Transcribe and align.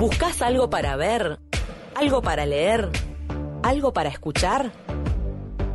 ¿Buscas 0.00 0.40
algo 0.40 0.70
para 0.70 0.96
ver? 0.96 1.38
¿Algo 1.94 2.22
para 2.22 2.46
leer? 2.46 2.88
¿Algo 3.62 3.92
para 3.92 4.08
escuchar? 4.08 4.72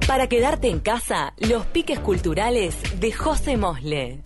Para 0.08 0.26
quedarte 0.26 0.68
en 0.68 0.80
casa, 0.80 1.36
los 1.38 1.68
piques 1.68 2.00
culturales 2.00 3.00
de 3.00 3.12
José 3.12 3.56
Mosle. 3.56 4.24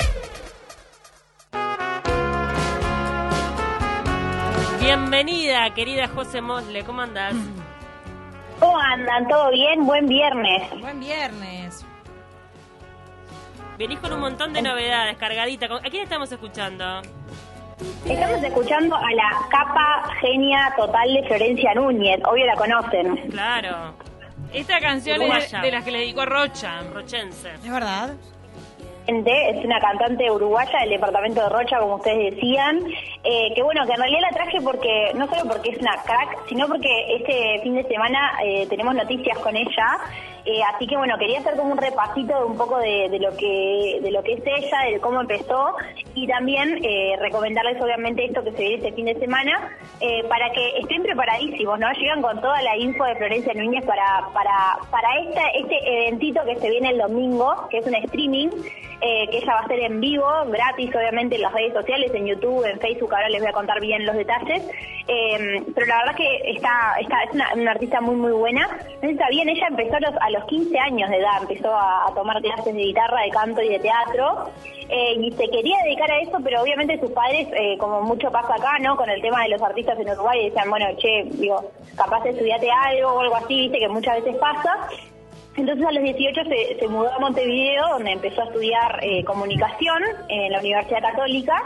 Bienvenida, 4.80 5.74
querida 5.74 6.08
José 6.08 6.40
Mosle, 6.40 6.86
¿cómo 6.86 7.02
andás? 7.02 7.36
¿Cómo 8.58 8.80
andan? 8.80 9.28
¿Todo 9.28 9.52
bien? 9.52 9.86
Buen 9.86 10.08
viernes. 10.08 10.80
Buen 10.80 11.02
viernes. 11.02 11.86
Venís 13.78 14.00
con 14.00 14.14
un 14.14 14.22
montón 14.22 14.54
de 14.54 14.62
novedades, 14.62 15.18
cargadita. 15.18 15.66
¿A 15.66 15.90
quién 15.90 16.04
estamos 16.04 16.32
escuchando? 16.32 17.02
Estamos 18.06 18.44
escuchando 18.44 18.96
a 18.96 19.12
la 19.14 19.30
capa 19.50 20.14
genia 20.20 20.74
total 20.76 21.14
de 21.14 21.24
Florencia 21.28 21.74
Núñez. 21.74 22.20
Obvio 22.26 22.46
la 22.46 22.56
conocen. 22.56 23.16
Claro. 23.30 23.94
Esta 24.54 24.80
canción 24.80 25.22
es 25.22 25.52
de, 25.52 25.60
de 25.60 25.72
las 25.72 25.84
que 25.84 25.92
le 25.92 26.00
dedicó 26.00 26.26
Rocha. 26.26 26.82
Rochense. 26.94 27.54
¿Es 27.54 27.72
verdad? 27.72 28.16
es 29.10 29.66
una 29.66 29.80
cantante 29.80 30.30
uruguaya 30.30 30.80
del 30.82 30.92
departamento 30.92 31.42
de 31.42 31.50
Rocha, 31.50 31.80
como 31.80 31.96
ustedes 31.96 32.36
decían, 32.36 32.80
eh, 33.24 33.52
que 33.56 33.64
bueno, 33.64 33.86
que 33.86 33.94
en 33.94 34.00
realidad 34.00 34.22
la 34.22 34.30
traje 34.30 34.62
porque, 34.62 35.12
no 35.16 35.28
solo 35.28 35.52
porque 35.52 35.72
es 35.72 35.80
una 35.80 35.96
crack, 36.04 36.48
sino 36.48 36.68
porque 36.68 37.16
este 37.16 37.60
fin 37.64 37.76
de 37.76 37.84
semana 37.88 38.34
eh, 38.44 38.68
tenemos 38.70 38.94
noticias 38.94 39.38
con 39.40 39.56
ella, 39.56 39.98
eh, 40.52 40.62
así 40.74 40.88
que 40.88 40.98
bueno, 40.98 41.18
quería 41.18 41.40
hacer 41.40 41.56
como 41.56 41.72
un 41.72 41.78
repasito 41.78 42.38
de 42.40 42.46
un 42.46 42.58
poco 42.58 42.78
de, 42.80 43.20
lo 43.20 43.36
que 43.38 44.00
de 44.02 44.12
lo 44.12 44.24
que 44.24 44.34
es 44.34 44.42
ella, 44.46 44.92
de 44.92 45.00
cómo 45.00 45.22
empezó 45.22 45.76
y 46.14 46.28
también 46.28 46.82
recomendarles 47.20 47.82
obviamente 47.82 48.26
esto 48.26 48.44
que 48.44 48.52
se 48.52 48.62
viene 48.62 48.76
este 48.76 48.94
fin 48.94 49.06
de 49.06 49.16
semana 49.16 49.78
para 50.28 50.50
que 50.52 50.80
estén 50.80 51.04
preparadísimos, 51.04 51.80
¿no? 51.80 51.92
Llegan 51.94 52.22
con 52.22 52.42
toda 52.42 52.62
la 52.62 52.78
info 52.78 53.04
de 53.06 53.16
Florencia 53.16 53.54
Núñez 53.54 53.86
para 53.86 54.28
para 54.34 54.80
para 54.90 55.20
esta, 55.20 55.42
este 55.50 56.06
eventito 56.06 56.44
que 56.46 56.56
se 56.56 56.70
viene 56.70 56.90
el 56.90 56.98
domingo, 56.98 57.68
que 57.70 57.78
es 57.78 57.86
un 57.86 57.96
streaming 57.96 58.50
eh, 59.02 59.30
que 59.32 59.38
ella 59.38 59.54
va 59.54 59.62
a 59.62 59.68
ser 59.68 59.80
en 59.80 60.02
vivo, 60.02 60.28
gratis 60.48 60.94
obviamente 60.94 61.36
en 61.36 61.42
las 61.44 61.54
redes 61.54 61.74
sociales, 61.74 62.12
en 62.14 62.26
YouTube, 62.26 62.66
en 62.66 62.78
Facebook, 62.82 63.14
ahora 63.14 63.30
les 63.30 63.40
voy 63.40 63.50
a 63.50 63.54
contar 63.54 63.80
bien 63.80 64.06
los 64.06 64.14
detalles, 64.14 64.62
eh, 65.08 65.64
pero 65.74 65.88
la 65.88 66.00
verdad 66.00 66.16
que 66.16 66.52
está, 66.52 66.96
está 67.00 67.24
es 67.24 67.32
una, 67.34 67.72
artista 67.72 68.02
muy 68.02 68.16
muy 68.16 68.34
buena, 68.34 68.68
está 69.02 69.30
bien, 69.30 69.48
ella 69.48 69.68
empezó 69.70 69.96
a 69.96 70.30
los 70.32 70.39
15 70.46 70.78
años 70.80 71.10
de 71.10 71.18
edad, 71.18 71.42
empezó 71.42 71.74
a, 71.74 72.12
tomar 72.16 72.42
clases 72.42 72.74
de 72.74 72.82
guitarra, 72.82 73.22
de 73.22 73.30
canto 73.30 73.62
y 73.62 73.70
de 73.70 73.80
teatro, 73.80 74.50
eh, 74.90 75.14
y 75.20 75.32
se 75.32 75.48
quería 75.50 75.78
dedicar 75.84 76.12
a 76.12 76.20
eso, 76.22 76.38
pero 76.44 76.62
obviamente 76.62 77.00
sus 77.00 77.12
padres, 77.12 77.48
como 77.80 78.02
mucho 78.02 78.32
pasa 78.32 78.56
acá, 78.56 78.80
¿no? 78.80 78.96
Con 78.98 79.10
el 79.10 79.22
tema 79.22 79.44
de 79.44 79.50
los 79.50 79.62
artistas 79.62 80.00
en 80.00 80.10
Uruguay, 80.10 80.46
decían, 80.46 80.70
bueno, 80.70 80.86
che, 80.98 81.24
digo, 81.32 81.72
capaz 81.96 82.26
estudiate 82.26 82.70
algo 82.72 83.12
o 83.12 83.20
algo 83.20 83.36
así, 83.36 83.62
viste 83.62 83.80
que 83.80 83.90
muchas 83.90 84.24
veces 84.24 84.36
pasa, 84.38 84.90
entonces 85.60 85.86
a 85.86 85.92
los 85.92 86.04
18 86.04 86.42
se, 86.80 86.88
mudó 86.88 87.12
a 87.12 87.20
Montevideo, 87.20 87.88
donde 87.90 88.12
empezó 88.12 88.42
a 88.42 88.46
estudiar 88.46 89.00
eh, 89.02 89.24
comunicación 89.24 90.02
en 90.28 90.52
la 90.52 90.60
Universidad 90.60 91.02
Católica. 91.02 91.62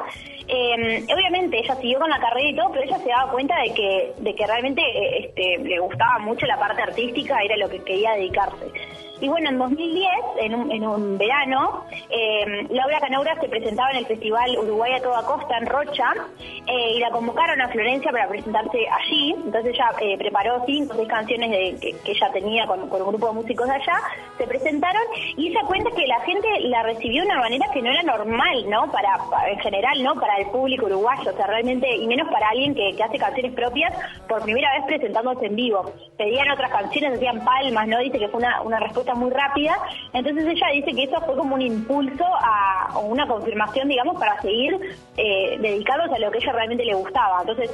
Eh, 0.47 1.05
obviamente 1.13 1.59
ella 1.59 1.75
siguió 1.75 1.99
con 1.99 2.09
la 2.09 2.19
carrera 2.19 2.49
y 2.49 2.55
todo, 2.55 2.71
pero 2.71 2.83
ella 2.83 2.97
se 2.97 3.09
daba 3.09 3.31
cuenta 3.31 3.55
de 3.61 3.73
que, 3.73 4.13
de 4.17 4.35
que 4.35 4.45
realmente 4.47 4.81
eh, 4.81 5.25
este, 5.25 5.57
le 5.59 5.79
gustaba 5.79 6.19
mucho 6.19 6.45
la 6.45 6.59
parte 6.59 6.81
artística, 6.81 7.39
era 7.41 7.55
lo 7.57 7.69
que 7.69 7.83
quería 7.83 8.13
dedicarse. 8.13 8.65
Y 9.23 9.29
bueno, 9.29 9.51
en 9.51 9.57
2010, 9.57 10.09
en 10.41 10.53
un, 10.53 10.69
en 10.69 10.85
un 10.85 11.17
verano, 11.17 11.85
eh, 12.09 12.67
Laura 12.69 12.99
Canaura 12.99 13.39
se 13.39 13.47
presentaba 13.47 13.89
en 13.91 13.99
el 13.99 14.05
Festival 14.05 14.57
Uruguay 14.59 14.91
a 14.95 15.01
toda 15.01 15.23
costa 15.23 15.57
en 15.59 15.65
Rocha 15.65 16.11
eh, 16.67 16.95
y 16.97 16.99
la 16.99 17.09
convocaron 17.09 17.61
a 17.61 17.69
Florencia 17.69 18.11
para 18.11 18.27
presentarse 18.27 18.79
allí. 18.85 19.33
Entonces 19.45 19.75
ella 19.75 19.91
eh, 20.01 20.17
preparó 20.17 20.61
cinco 20.65 20.91
o 20.91 20.97
seis 20.97 21.07
canciones 21.07 21.51
de, 21.51 21.95
que, 22.03 22.11
ella 22.11 22.31
tenía 22.33 22.67
con, 22.67 22.89
con, 22.89 23.01
un 23.01 23.07
grupo 23.07 23.27
de 23.27 23.33
músicos 23.35 23.65
de 23.65 23.75
allá, 23.75 23.95
se 24.37 24.45
presentaron 24.45 25.03
y 25.37 25.47
ella 25.47 25.61
cuenta 25.67 25.89
que 25.91 26.05
la 26.05 26.19
gente 26.19 26.49
la 26.63 26.83
recibió 26.83 27.21
de 27.21 27.29
una 27.29 27.39
manera 27.39 27.65
que 27.71 27.81
no 27.81 27.91
era 27.91 28.03
normal, 28.03 28.69
¿no? 28.69 28.91
Para, 28.91 29.17
en 29.47 29.59
general, 29.59 30.03
¿no? 30.03 30.15
Para 30.15 30.35
el 30.35 30.47
público 30.47 30.87
uruguayo, 30.87 31.31
o 31.31 31.33
sea, 31.37 31.47
realmente, 31.47 31.95
y 31.95 32.07
menos 32.07 32.27
para 32.29 32.49
alguien 32.49 32.75
que, 32.75 32.93
que 32.97 33.03
hace 33.03 33.17
canciones 33.17 33.53
propias 33.53 33.93
por 34.27 34.43
primera 34.43 34.69
vez 34.73 34.83
presentándose 34.85 35.45
en 35.45 35.55
vivo. 35.55 35.93
Pedían 36.17 36.51
otras 36.51 36.71
canciones, 36.71 37.13
hacían 37.13 37.45
palmas, 37.45 37.87
¿no? 37.87 37.99
Dice 37.99 38.19
que 38.19 38.27
fue 38.27 38.39
una, 38.39 38.61
una 38.63 38.79
respuesta 38.81 39.12
muy 39.15 39.31
rápida. 39.31 39.77
Entonces 40.13 40.45
ella 40.45 40.67
dice 40.73 40.93
que 40.93 41.03
eso 41.03 41.21
fue 41.21 41.35
como 41.35 41.55
un 41.55 41.61
impulso 41.61 42.25
a, 42.25 42.91
o 42.95 43.01
una 43.01 43.27
confirmación, 43.27 43.87
digamos, 43.87 44.17
para 44.19 44.41
seguir 44.41 44.79
eh, 45.17 45.57
dedicados 45.59 46.11
a 46.11 46.19
lo 46.19 46.31
que 46.31 46.39
ella 46.39 46.53
realmente 46.53 46.85
le 46.85 46.93
gustaba. 46.93 47.41
Entonces 47.41 47.71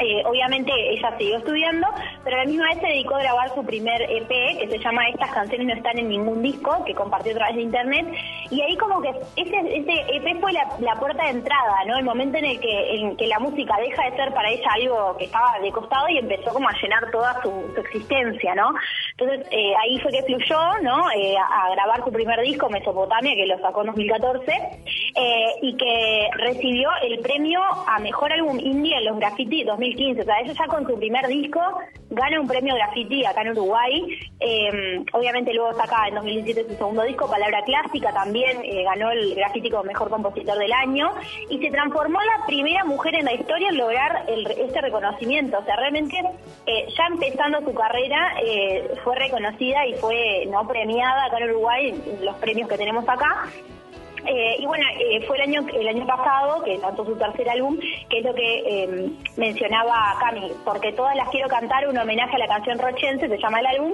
eh, 0.00 0.22
obviamente 0.24 0.72
ella 0.92 1.16
siguió 1.18 1.38
estudiando, 1.38 1.86
pero 2.22 2.36
a 2.36 2.40
la 2.40 2.44
misma 2.44 2.66
vez 2.66 2.78
se 2.80 2.86
dedicó 2.86 3.16
a 3.16 3.22
grabar 3.22 3.54
su 3.54 3.64
primer 3.64 4.00
EP, 4.02 4.28
que 4.28 4.68
se 4.68 4.78
llama 4.78 5.08
Estas 5.08 5.30
canciones 5.30 5.66
no 5.66 5.74
están 5.74 5.98
en 5.98 6.08
ningún 6.08 6.42
disco, 6.42 6.84
que 6.84 6.94
compartió 6.94 7.32
a 7.32 7.36
través 7.36 7.56
de 7.56 7.62
internet, 7.62 8.06
y 8.50 8.60
ahí 8.60 8.76
como 8.76 9.00
que 9.00 9.10
ese, 9.36 9.58
ese 9.76 9.92
EP 10.16 10.40
fue 10.40 10.52
la, 10.52 10.94
puerta 10.98 11.24
de 11.24 11.30
entrada, 11.30 11.84
¿no? 11.86 11.98
El 11.98 12.04
momento 12.04 12.38
en 12.38 12.44
el 12.44 12.60
que, 12.60 12.94
en 12.96 13.16
que 13.16 13.26
la 13.26 13.38
música 13.38 13.76
deja 13.80 14.10
de 14.10 14.16
ser 14.16 14.32
para 14.34 14.50
ella 14.50 14.68
algo 14.74 15.16
que 15.16 15.24
estaba 15.26 15.58
de 15.60 15.70
costado 15.70 16.08
y 16.08 16.18
empezó 16.18 16.52
como 16.52 16.68
a 16.68 16.72
llenar 16.80 17.10
toda 17.10 17.40
su, 17.42 17.48
existencia, 17.78 18.54
¿no? 18.54 18.72
Entonces 19.16 19.46
eh, 19.50 19.72
ahí 19.82 19.98
fue 20.00 20.12
que 20.12 20.22
fluyó, 20.22 20.58
¿no? 20.82 21.10
Eh, 21.10 21.36
a, 21.36 21.70
grabar 21.70 22.04
su 22.04 22.10
primer 22.10 22.40
disco, 22.40 22.68
Mesopotamia, 22.68 23.34
que 23.34 23.46
lo 23.46 23.58
sacó 23.60 23.80
en 23.82 23.88
2014, 23.88 24.52
y 25.62 25.76
que 25.76 26.28
recibió 26.34 26.90
el 27.02 27.18
premio 27.20 27.60
a 27.86 27.98
Mejor 27.98 28.32
Álbum 28.32 28.58
Indie 28.60 28.96
en 28.96 29.04
los 29.04 29.18
Graffiti 29.18 29.64
2000 29.64 29.87
2015. 29.88 30.22
O 30.22 30.24
sea, 30.24 30.40
ella 30.40 30.52
ya 30.52 30.66
con 30.66 30.86
su 30.86 30.96
primer 30.96 31.26
disco 31.26 31.60
gana 32.10 32.40
un 32.40 32.48
premio 32.48 32.74
graffiti 32.74 33.24
acá 33.24 33.42
en 33.42 33.50
Uruguay. 33.50 34.18
Eh, 34.40 35.04
obviamente 35.12 35.52
luego 35.52 35.74
saca 35.74 36.08
en 36.08 36.14
2017 36.14 36.70
su 36.70 36.76
segundo 36.76 37.02
disco, 37.02 37.28
Palabra 37.28 37.62
Clásica, 37.64 38.12
también 38.12 38.58
eh, 38.64 38.84
ganó 38.84 39.10
el 39.10 39.34
graffiti 39.34 39.70
como 39.70 39.84
mejor 39.84 40.10
compositor 40.10 40.58
del 40.58 40.72
año 40.72 41.10
y 41.50 41.58
se 41.58 41.70
transformó 41.70 42.18
la 42.20 42.46
primera 42.46 42.84
mujer 42.84 43.14
en 43.14 43.24
la 43.24 43.34
historia 43.34 43.68
en 43.68 43.78
lograr 43.78 44.24
este 44.28 44.80
reconocimiento. 44.80 45.58
O 45.58 45.64
sea, 45.64 45.76
realmente 45.76 46.16
eh, 46.66 46.86
ya 46.96 47.06
empezando 47.06 47.60
su 47.60 47.74
carrera 47.74 48.34
fue 49.04 49.16
reconocida 49.16 49.86
y 49.86 49.94
fue 49.94 50.46
no 50.46 50.66
premiada 50.66 51.26
acá 51.26 51.38
en 51.38 51.50
Uruguay, 51.50 51.94
los 52.22 52.36
premios 52.36 52.68
que 52.68 52.78
tenemos 52.78 53.08
acá. 53.08 53.48
Eh, 54.30 54.56
y 54.58 54.66
bueno, 54.66 54.84
eh, 55.00 55.24
fue 55.26 55.36
el 55.36 55.42
año 55.44 55.66
el 55.72 55.88
año 55.88 56.06
pasado 56.06 56.62
que 56.62 56.76
lanzó 56.76 57.02
su 57.02 57.16
tercer 57.16 57.48
álbum, 57.48 57.78
que 58.10 58.18
es 58.18 58.24
lo 58.24 58.34
que 58.34 58.62
eh, 58.66 59.10
mencionaba 59.38 60.16
Cami, 60.20 60.52
porque 60.66 60.92
todas 60.92 61.16
las 61.16 61.30
quiero 61.30 61.48
cantar, 61.48 61.88
un 61.88 61.96
homenaje 61.96 62.36
a 62.36 62.38
la 62.38 62.46
canción 62.46 62.78
Rochense, 62.78 63.26
se 63.26 63.38
llama 63.38 63.60
el 63.60 63.66
álbum, 63.66 63.92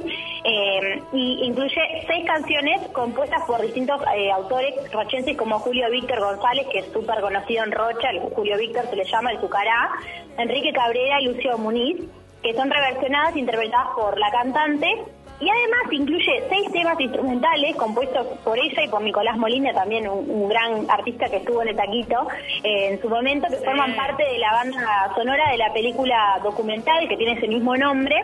y 1.12 1.44
incluye 1.44 1.80
seis 2.08 2.26
canciones 2.26 2.80
compuestas 2.88 3.44
por 3.46 3.62
distintos 3.62 4.00
autores 4.34 4.74
rochenses 4.92 5.36
como 5.36 5.60
Julio 5.60 5.88
Víctor 5.90 6.18
González, 6.18 6.66
que 6.72 6.80
es 6.80 6.92
súper 6.92 7.20
conocido 7.20 7.64
en 7.64 7.70
Rocha, 7.70 8.10
el 8.10 8.20
Julio 8.20 8.58
Víctor 8.58 8.86
se 8.90 8.96
le 8.96 9.04
llama 9.04 9.30
el 9.30 9.38
Cucará, 9.38 9.90
Enrique 10.36 10.72
Cabrera 10.72 11.20
y 11.20 11.26
Lucio 11.26 11.56
Muniz, 11.58 12.02
que 12.42 12.54
son 12.54 12.70
reversionadas 12.70 13.36
e 13.36 13.38
interpretadas 13.38 13.88
por 13.94 14.18
la 14.18 14.30
cantante 14.30 15.04
y 15.40 15.48
además 15.48 15.92
incluye 15.92 16.44
seis 16.48 16.72
temas 16.72 16.98
instrumentales 17.00 17.76
compuestos 17.76 18.26
por 18.44 18.58
ella 18.58 18.84
y 18.84 18.88
por 18.88 19.02
Nicolás 19.02 19.36
Molina, 19.36 19.72
también 19.72 20.08
un, 20.08 20.48
gran 20.48 20.88
artista 20.88 21.28
que 21.28 21.36
estuvo 21.38 21.62
en 21.62 21.68
el 21.68 21.76
taquito 21.76 22.28
eh, 22.62 22.90
en 22.90 23.00
su 23.00 23.08
momento, 23.08 23.48
que 23.48 23.56
forman 23.56 23.94
parte 23.96 24.22
de 24.24 24.38
la 24.38 24.52
banda 24.52 25.12
sonora 25.14 25.50
de 25.50 25.58
la 25.58 25.72
película 25.72 26.40
documental 26.42 27.08
que 27.08 27.16
tiene 27.16 27.32
ese 27.32 27.48
mismo 27.48 27.76
nombre 27.76 28.16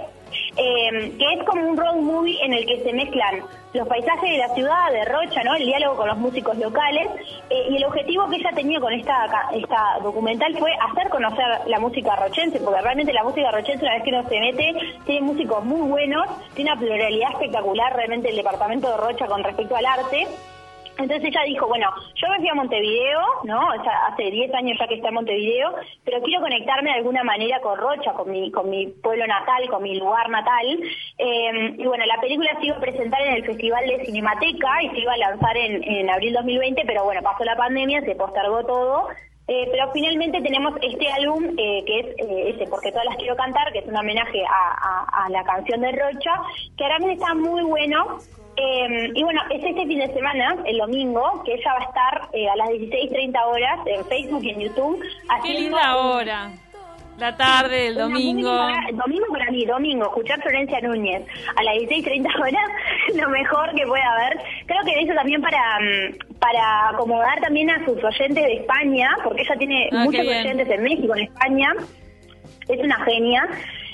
eh, 0.61 1.15
que 1.19 1.25
es 1.25 1.45
como 1.45 1.67
un 1.67 1.77
road 1.77 1.97
movie 1.97 2.39
en 2.45 2.53
el 2.53 2.67
que 2.67 2.83
se 2.83 2.93
mezclan 2.93 3.43
los 3.73 3.89
paisajes 3.89 4.31
de 4.31 4.39
la 4.39 4.49
ciudad, 4.55 4.93
de 4.93 5.05
Rocha, 5.07 5.43
¿no? 5.43 5.55
el 5.55 5.65
diálogo 5.65 5.97
con 5.97 6.09
los 6.09 6.19
músicos 6.19 6.59
locales, 6.59 7.09
eh, 7.49 7.69
y 7.71 7.77
el 7.77 7.85
objetivo 7.85 8.29
que 8.29 8.37
ella 8.37 8.51
tenía 8.55 8.79
con 8.79 8.93
esta, 8.93 9.27
esta 9.55 9.99
documental 10.03 10.55
fue 10.59 10.71
hacer 10.91 11.09
conocer 11.09 11.47
la 11.67 11.79
música 11.79 12.15
rochense, 12.17 12.61
porque 12.61 12.81
realmente 12.83 13.13
la 13.13 13.25
música 13.25 13.51
rochense, 13.51 13.85
una 13.85 13.95
vez 13.95 14.03
que 14.03 14.11
uno 14.11 14.29
se 14.29 14.41
mete, 14.41 14.75
tiene 15.07 15.21
músicos 15.23 15.65
muy 15.65 15.89
buenos, 15.89 16.27
tiene 16.55 16.73
una 16.73 16.81
pluralidad 16.81 17.31
espectacular 17.33 17.97
realmente 17.97 18.29
el 18.29 18.37
departamento 18.37 18.91
de 18.91 18.97
Rocha 18.99 19.27
con 19.27 19.43
respecto 19.43 19.77
al 19.77 19.87
arte, 19.87 20.27
entonces 21.01 21.29
ella 21.29 21.43
dijo, 21.45 21.67
bueno, 21.67 21.91
yo 22.15 22.29
me 22.29 22.39
fui 22.39 22.49
a 22.49 22.55
Montevideo, 22.55 23.21
¿no? 23.45 23.69
O 23.69 23.83
sea, 23.83 24.07
hace 24.09 24.31
10 24.31 24.55
años 24.55 24.79
ya 24.79 24.87
que 24.87 24.95
está 24.95 25.09
en 25.09 25.15
Montevideo, 25.15 25.75
pero 26.05 26.23
quiero 26.23 26.43
conectarme 26.43 26.91
de 26.91 26.97
alguna 26.97 27.25
manera 27.25 27.61
con 27.61 27.79
Rocha, 27.79 28.13
con 28.13 28.31
mi, 28.31 28.51
con 28.51 28.69
mi 28.71 28.87
pueblo 28.87 29.27
natal, 29.27 29.69
con 29.69 29.83
mi 29.83 29.99
lugar 29.99 30.29
natal. 30.29 30.67
Eh, 31.19 31.75
y 31.79 31.87
bueno, 31.87 32.05
la 32.07 32.21
película 32.21 32.57
se 32.59 32.67
iba 32.67 32.77
a 32.77 32.81
presentar 32.81 33.21
en 33.23 33.35
el 33.35 33.45
Festival 33.45 33.87
de 33.87 34.05
Cinemateca 34.05 34.83
y 34.83 34.91
se 34.91 34.99
iba 35.01 35.13
a 35.13 35.19
lanzar 35.19 35.57
en, 35.57 35.83
en 35.83 36.11
abril 36.11 36.35
2020, 36.35 36.83
pero 36.87 37.05
bueno, 37.05 37.23
pasó 37.23 37.45
la 37.45 37.57
pandemia, 37.57 38.03
se 38.03 38.15
postergó 38.15 38.65
todo. 38.65 39.09
Eh, 39.53 39.67
pero 39.73 39.91
finalmente 39.93 40.41
tenemos 40.43 40.75
este 40.81 41.11
álbum 41.11 41.45
eh, 41.59 41.83
que 41.85 41.99
es 41.99 42.07
eh, 42.19 42.55
ese, 42.55 42.71
Porque 42.71 42.93
todas 42.93 43.07
las 43.07 43.17
quiero 43.17 43.35
cantar, 43.35 43.73
que 43.73 43.81
es 43.81 43.87
un 43.87 43.97
homenaje 43.97 44.45
a, 44.47 45.25
a 45.25 45.29
la 45.29 45.43
canción 45.43 45.81
de 45.81 45.91
Rocha, 45.91 46.41
que 46.79 46.87
realmente 46.87 47.15
está 47.15 47.35
muy 47.35 47.65
bueno. 47.65 48.21
Eh, 48.57 49.11
y 49.15 49.23
bueno, 49.25 49.41
es 49.51 49.65
este 49.65 49.87
fin 49.87 49.99
de 49.99 50.13
semana, 50.13 50.57
el 50.67 50.79
domingo, 50.79 51.43
que 51.45 51.55
ella 51.55 51.73
va 51.73 51.81
a 51.81 51.89
estar 51.89 52.29
eh, 52.33 52.49
a 52.49 52.57
las 52.57 52.69
16.30 52.69 53.47
horas 53.47 53.81
en 53.87 54.05
Facebook 54.07 54.45
y 54.45 54.51
en 54.51 54.61
YouTube. 54.61 55.03
Qué 55.43 55.55
linda 55.55 55.97
hora. 55.97 56.51
La 57.21 57.37
tarde, 57.37 57.89
el 57.89 57.97
domingo. 57.97 58.51
domingo 58.95 59.27
para 59.31 59.51
mí, 59.51 59.67
domingo, 59.67 60.07
escuchar 60.07 60.41
Florencia 60.41 60.81
Núñez 60.81 61.23
a 61.55 61.63
las 61.63 61.75
16.30 61.75 62.41
horas, 62.41 62.71
lo 63.15 63.29
mejor 63.29 63.75
que 63.75 63.87
puede 63.87 64.03
haber. 64.03 64.39
Creo 64.65 64.83
que 64.87 65.03
eso 65.03 65.13
también 65.13 65.43
para, 65.43 65.61
mm, 65.81 66.39
para 66.39 66.89
acomodar 66.89 67.39
también 67.43 67.69
a 67.69 67.85
sus 67.85 68.03
oyentes 68.03 68.43
de 68.43 68.55
España, 68.55 69.11
porque 69.23 69.43
ella 69.43 69.55
tiene 69.59 69.91
ah, 69.93 70.05
muchos 70.05 70.27
oyentes 70.27 70.71
en 70.71 70.83
México, 70.83 71.15
en 71.15 71.25
España. 71.25 71.75
Es 72.69 72.81
una 72.83 73.05
genia. 73.05 73.47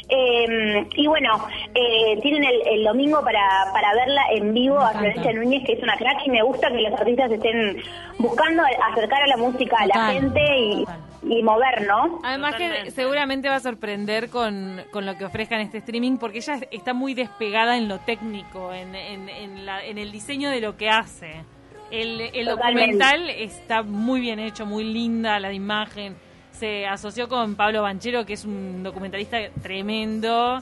Eh, 0.09 0.87
y 0.95 1.09
bueno, 1.09 1.49
eh, 1.75 2.21
tienen 2.23 2.45
el, 2.45 2.85
domingo 2.85 3.21
para, 3.25 3.43
para 3.73 3.93
verla 3.93 4.23
en 4.35 4.55
vivo 4.55 4.79
a 4.79 4.91
Florencia 4.91 5.33
Núñez, 5.33 5.65
que 5.67 5.73
es 5.73 5.83
una 5.83 5.97
crack, 5.97 6.25
y 6.27 6.31
me 6.31 6.43
gusta 6.45 6.71
que 6.71 6.81
los 6.81 6.93
artistas 6.93 7.33
estén 7.33 7.83
buscando 8.19 8.63
acercar 8.93 9.21
a 9.21 9.27
la 9.27 9.37
música 9.37 9.77
a 9.81 9.87
la 9.89 10.13
gente 10.13 10.41
y, 10.59 10.85
y 11.29 11.43
mover, 11.43 11.87
¿no? 11.87 12.21
Además 12.23 12.55
que 12.57 12.91
seguramente 12.91 13.49
va 13.49 13.57
a 13.57 13.61
sorprender 13.61 14.31
con, 14.31 14.83
con 14.91 15.07
lo 15.07 15.17
que 15.17 15.25
ofrezca 15.25 15.57
en 15.57 15.63
este 15.63 15.79
streaming, 15.79 16.19
porque 16.19 16.39
ella 16.39 16.61
está 16.71 16.95
muy 16.95 17.15
despegada 17.15 17.77
en 17.77 17.89
lo 17.89 17.99
técnico, 17.99 18.73
en, 18.73 18.95
en, 18.95 19.29
en, 19.29 19.67
la, 19.67 19.85
en 19.85 19.99
el 19.99 20.13
diseño 20.13 20.51
de 20.51 20.61
lo 20.61 20.77
que 20.77 20.89
hace. 20.89 21.45
El, 21.91 22.21
el 22.21 22.47
documental 22.47 23.31
está 23.31 23.83
muy 23.83 24.21
bien 24.21 24.39
hecho, 24.39 24.67
muy 24.67 24.85
linda 24.85 25.39
la 25.39 25.53
imagen 25.53 26.17
se 26.59 26.87
asoció 26.87 27.29
con 27.29 27.55
Pablo 27.55 27.83
Banchero, 27.83 28.25
que 28.25 28.33
es 28.33 28.45
un 28.45 28.83
documentalista 28.83 29.39
tremendo, 29.63 30.61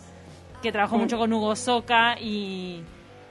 que 0.62 0.72
trabajó 0.72 0.98
mucho 0.98 1.18
con 1.18 1.32
Hugo 1.32 1.54
Soca 1.54 2.16
y, 2.20 2.82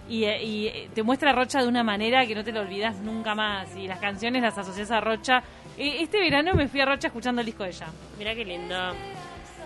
y, 0.10 0.70
te 0.94 1.04
muestra 1.04 1.32
Rocha 1.34 1.62
de 1.62 1.68
una 1.68 1.84
manera 1.84 2.26
que 2.26 2.36
no 2.36 2.44
te 2.44 2.52
lo 2.52 2.62
olvidas 2.62 2.98
nunca 2.98 3.36
más. 3.36 3.76
Y 3.76 3.88
las 3.88 4.00
canciones 4.00 4.42
las 4.42 4.58
asocias 4.58 4.92
a 4.92 5.02
Rocha. 5.02 5.44
Este 5.78 6.20
verano 6.20 6.54
me 6.54 6.68
fui 6.68 6.82
a 6.82 6.86
Rocha 6.86 7.08
escuchando 7.08 7.42
el 7.42 7.46
disco 7.46 7.64
de 7.64 7.70
ella. 7.70 7.88
Mira 8.18 8.36
qué 8.36 8.46
lindo. 8.46 8.76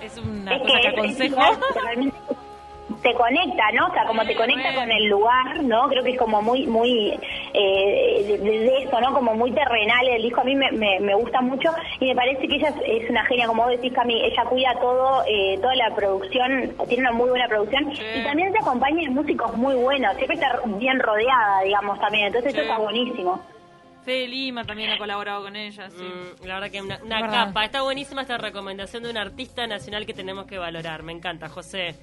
Es 0.02 0.18
una 0.18 0.60
cosa 0.60 0.74
que, 0.82 0.88
aconsejo 0.90 1.42
te 3.02 3.14
conecta, 3.14 3.64
¿no? 3.74 3.88
O 3.88 3.94
sea, 3.94 4.06
como 4.06 4.26
te 4.26 4.36
conecta 4.36 4.74
con 4.74 4.92
el 4.92 5.08
lugar, 5.08 5.64
¿no? 5.64 5.88
Creo 5.88 6.04
que 6.04 6.12
es 6.12 6.18
como 6.18 6.42
muy, 6.42 6.66
muy 6.68 7.18
eh, 7.54 8.38
de, 8.42 8.78
eso, 8.84 9.00
¿no? 9.00 9.14
Como 9.14 9.34
muy 9.36 9.52
terrenal 9.52 10.08
el 10.08 10.24
disco. 10.24 10.42
A 10.42 10.44
mí 10.44 10.56
me, 10.56 10.72
me, 10.72 11.16
gusta 11.16 11.42
mucho 11.42 11.70
y 12.00 12.06
me 12.08 12.16
parece 12.16 12.48
que 12.48 12.56
ella 12.56 12.74
es, 12.86 13.10
una 13.10 13.26
genia, 13.26 13.48
como 13.48 13.64
vos 13.64 13.72
decís, 13.72 13.94
Cami. 13.94 14.26
Ella 14.26 14.44
cuida 14.46 14.74
todo, 14.80 15.24
eh, 15.28 15.58
toda 15.62 15.76
la 15.76 15.94
producción, 15.96 16.74
tiene 16.88 17.04
una 17.04 17.12
muy 17.12 17.30
buena 17.30 17.48
producción 17.48 17.92
y 17.92 18.24
también 18.24 18.52
se 18.52 18.60
acompaña 18.60 19.02
de 19.02 19.10
músicos 19.10 19.56
muy 19.56 19.76
buenos. 19.76 20.16
Siempre 20.16 20.36
está 20.36 20.60
bien 20.66 21.00
rodeada, 21.00 21.62
digamos, 21.64 22.00
también. 22.00 22.28
Entonces 22.28 22.54
eso 22.54 22.62
está 22.62 22.78
buenísimo. 22.78 23.42
Fede 24.04 24.28
Lima 24.28 24.64
también 24.64 24.90
ha 24.92 24.98
colaborado 24.98 25.44
con 25.44 25.56
ella, 25.58 25.90
sí. 25.90 26.02
Mm, 26.02 26.48
la 26.48 26.54
verdad 26.54 26.72
que 26.72 26.82
una, 26.82 26.98
una 27.04 27.28
capa. 27.28 27.66
Está 27.66 27.82
buenísima 27.82 28.22
esta 28.22 28.38
recomendación 28.38 29.04
de 29.04 29.10
un 29.10 29.18
artista 29.18 29.68
nacional 29.68 30.06
que 30.06 30.14
tenemos 30.14 30.46
que 30.46 30.58
valorar. 30.58 31.04
Me 31.04 31.12
encanta, 31.12 31.50
José. 31.50 31.96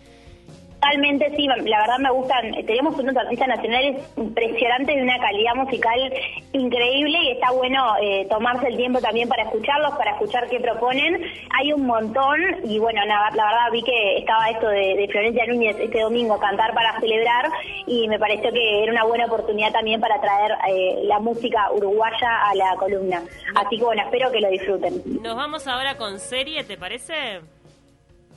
Totalmente, 0.84 1.32
sí, 1.34 1.46
la 1.46 1.80
verdad 1.80 1.98
me 1.98 2.10
gustan. 2.10 2.52
Tenemos 2.66 2.98
unos 2.98 3.16
artistas 3.16 3.48
nacionales 3.48 4.02
impresionantes 4.16 4.94
de 4.94 5.02
una 5.02 5.18
calidad 5.18 5.54
musical 5.54 6.12
increíble 6.52 7.18
y 7.22 7.30
está 7.30 7.52
bueno 7.52 7.96
eh, 8.02 8.26
tomarse 8.28 8.68
el 8.68 8.76
tiempo 8.76 9.00
también 9.00 9.28
para 9.28 9.44
escucharlos, 9.44 9.94
para 9.94 10.12
escuchar 10.12 10.46
qué 10.48 10.60
proponen. 10.60 11.22
Hay 11.58 11.72
un 11.72 11.86
montón 11.86 12.38
y 12.64 12.78
bueno, 12.78 13.00
la, 13.06 13.30
verdad 13.30 13.72
vi 13.72 13.82
que 13.82 14.18
estaba 14.18 14.50
esto 14.50 14.68
de, 14.68 15.08
Florencia 15.10 15.46
Núñez 15.46 15.76
este 15.80 16.00
domingo, 16.00 16.38
cantar 16.38 16.74
para 16.74 17.00
celebrar 17.00 17.50
y 17.86 18.06
me 18.08 18.18
pareció 18.18 18.52
que 18.52 18.82
era 18.82 18.92
una 18.92 19.04
buena 19.04 19.26
oportunidad 19.26 19.72
también 19.72 20.00
para 20.00 20.20
traer 20.20 20.52
eh, 20.68 21.00
la 21.04 21.18
música 21.18 21.70
uruguaya 21.72 22.50
a 22.50 22.54
la 22.54 22.76
columna. 22.76 23.22
Así 23.54 23.78
que 23.78 23.84
bueno, 23.84 24.02
espero 24.02 24.30
que 24.30 24.40
lo 24.40 24.50
disfruten. 24.50 25.02
Nos 25.22 25.34
vamos 25.34 25.66
ahora 25.66 25.96
con 25.96 26.18
serie, 26.20 26.62
¿te 26.64 26.76
parece? 26.76 27.40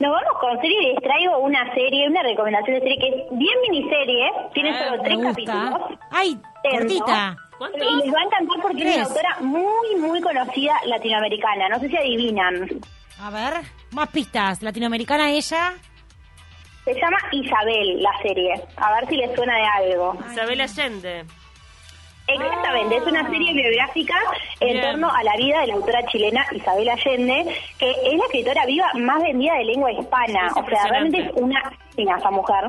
Nos 0.00 0.12
vamos 0.12 0.38
con 0.40 0.60
serie 0.60 0.80
y 0.80 0.86
les 0.92 1.02
traigo 1.02 1.38
una 1.38 1.74
serie, 1.74 2.08
una 2.08 2.22
recomendación 2.22 2.76
de 2.76 2.80
serie 2.82 2.98
que 2.98 3.08
es 3.08 3.38
bien 3.38 3.60
miniserie, 3.68 4.30
tiene 4.54 4.70
ah, 4.70 4.84
solo 4.84 5.02
tres 5.02 5.18
capítulos. 5.20 5.80
¡Ay, 6.10 6.38
cortita! 6.70 7.36
Y 7.74 8.04
les 8.04 8.14
va 8.14 8.20
a 8.20 8.24
encantar 8.24 8.62
porque 8.62 8.88
es 8.88 8.96
una 8.96 9.04
autora 9.04 9.36
muy, 9.40 9.96
muy 9.96 10.20
conocida 10.20 10.74
latinoamericana. 10.86 11.68
No 11.68 11.80
sé 11.80 11.88
si 11.88 11.96
adivinan. 11.96 12.68
A 13.20 13.30
ver, 13.30 13.64
más 13.90 14.08
pistas. 14.10 14.62
¿Latinoamericana 14.62 15.32
ella? 15.32 15.74
Se 16.84 16.94
llama 16.94 17.18
Isabel, 17.32 18.00
la 18.00 18.12
serie. 18.22 18.54
A 18.76 18.94
ver 18.94 19.08
si 19.08 19.16
les 19.16 19.34
suena 19.34 19.56
de 19.56 19.64
algo. 19.64 20.16
Isabel 20.30 20.60
Allende. 20.60 21.24
Exactamente, 22.28 22.96
es 22.96 23.06
una 23.06 23.28
serie 23.28 23.54
biográfica 23.54 24.14
en 24.60 24.80
torno 24.82 25.10
a 25.10 25.22
la 25.24 25.34
vida 25.36 25.60
de 25.60 25.68
la 25.68 25.74
autora 25.74 26.04
chilena 26.06 26.44
Isabel 26.52 26.88
Allende, 26.88 27.46
que 27.78 27.90
es 27.90 28.18
la 28.18 28.24
escritora 28.24 28.66
viva 28.66 28.86
más 28.94 29.22
vendida 29.22 29.54
de 29.54 29.64
lengua 29.64 29.92
hispana. 29.92 30.48
O 30.56 30.68
sea, 30.68 30.86
realmente 30.88 31.20
es 31.20 31.30
una 31.34 31.72
esa 32.02 32.30
mujer. 32.30 32.64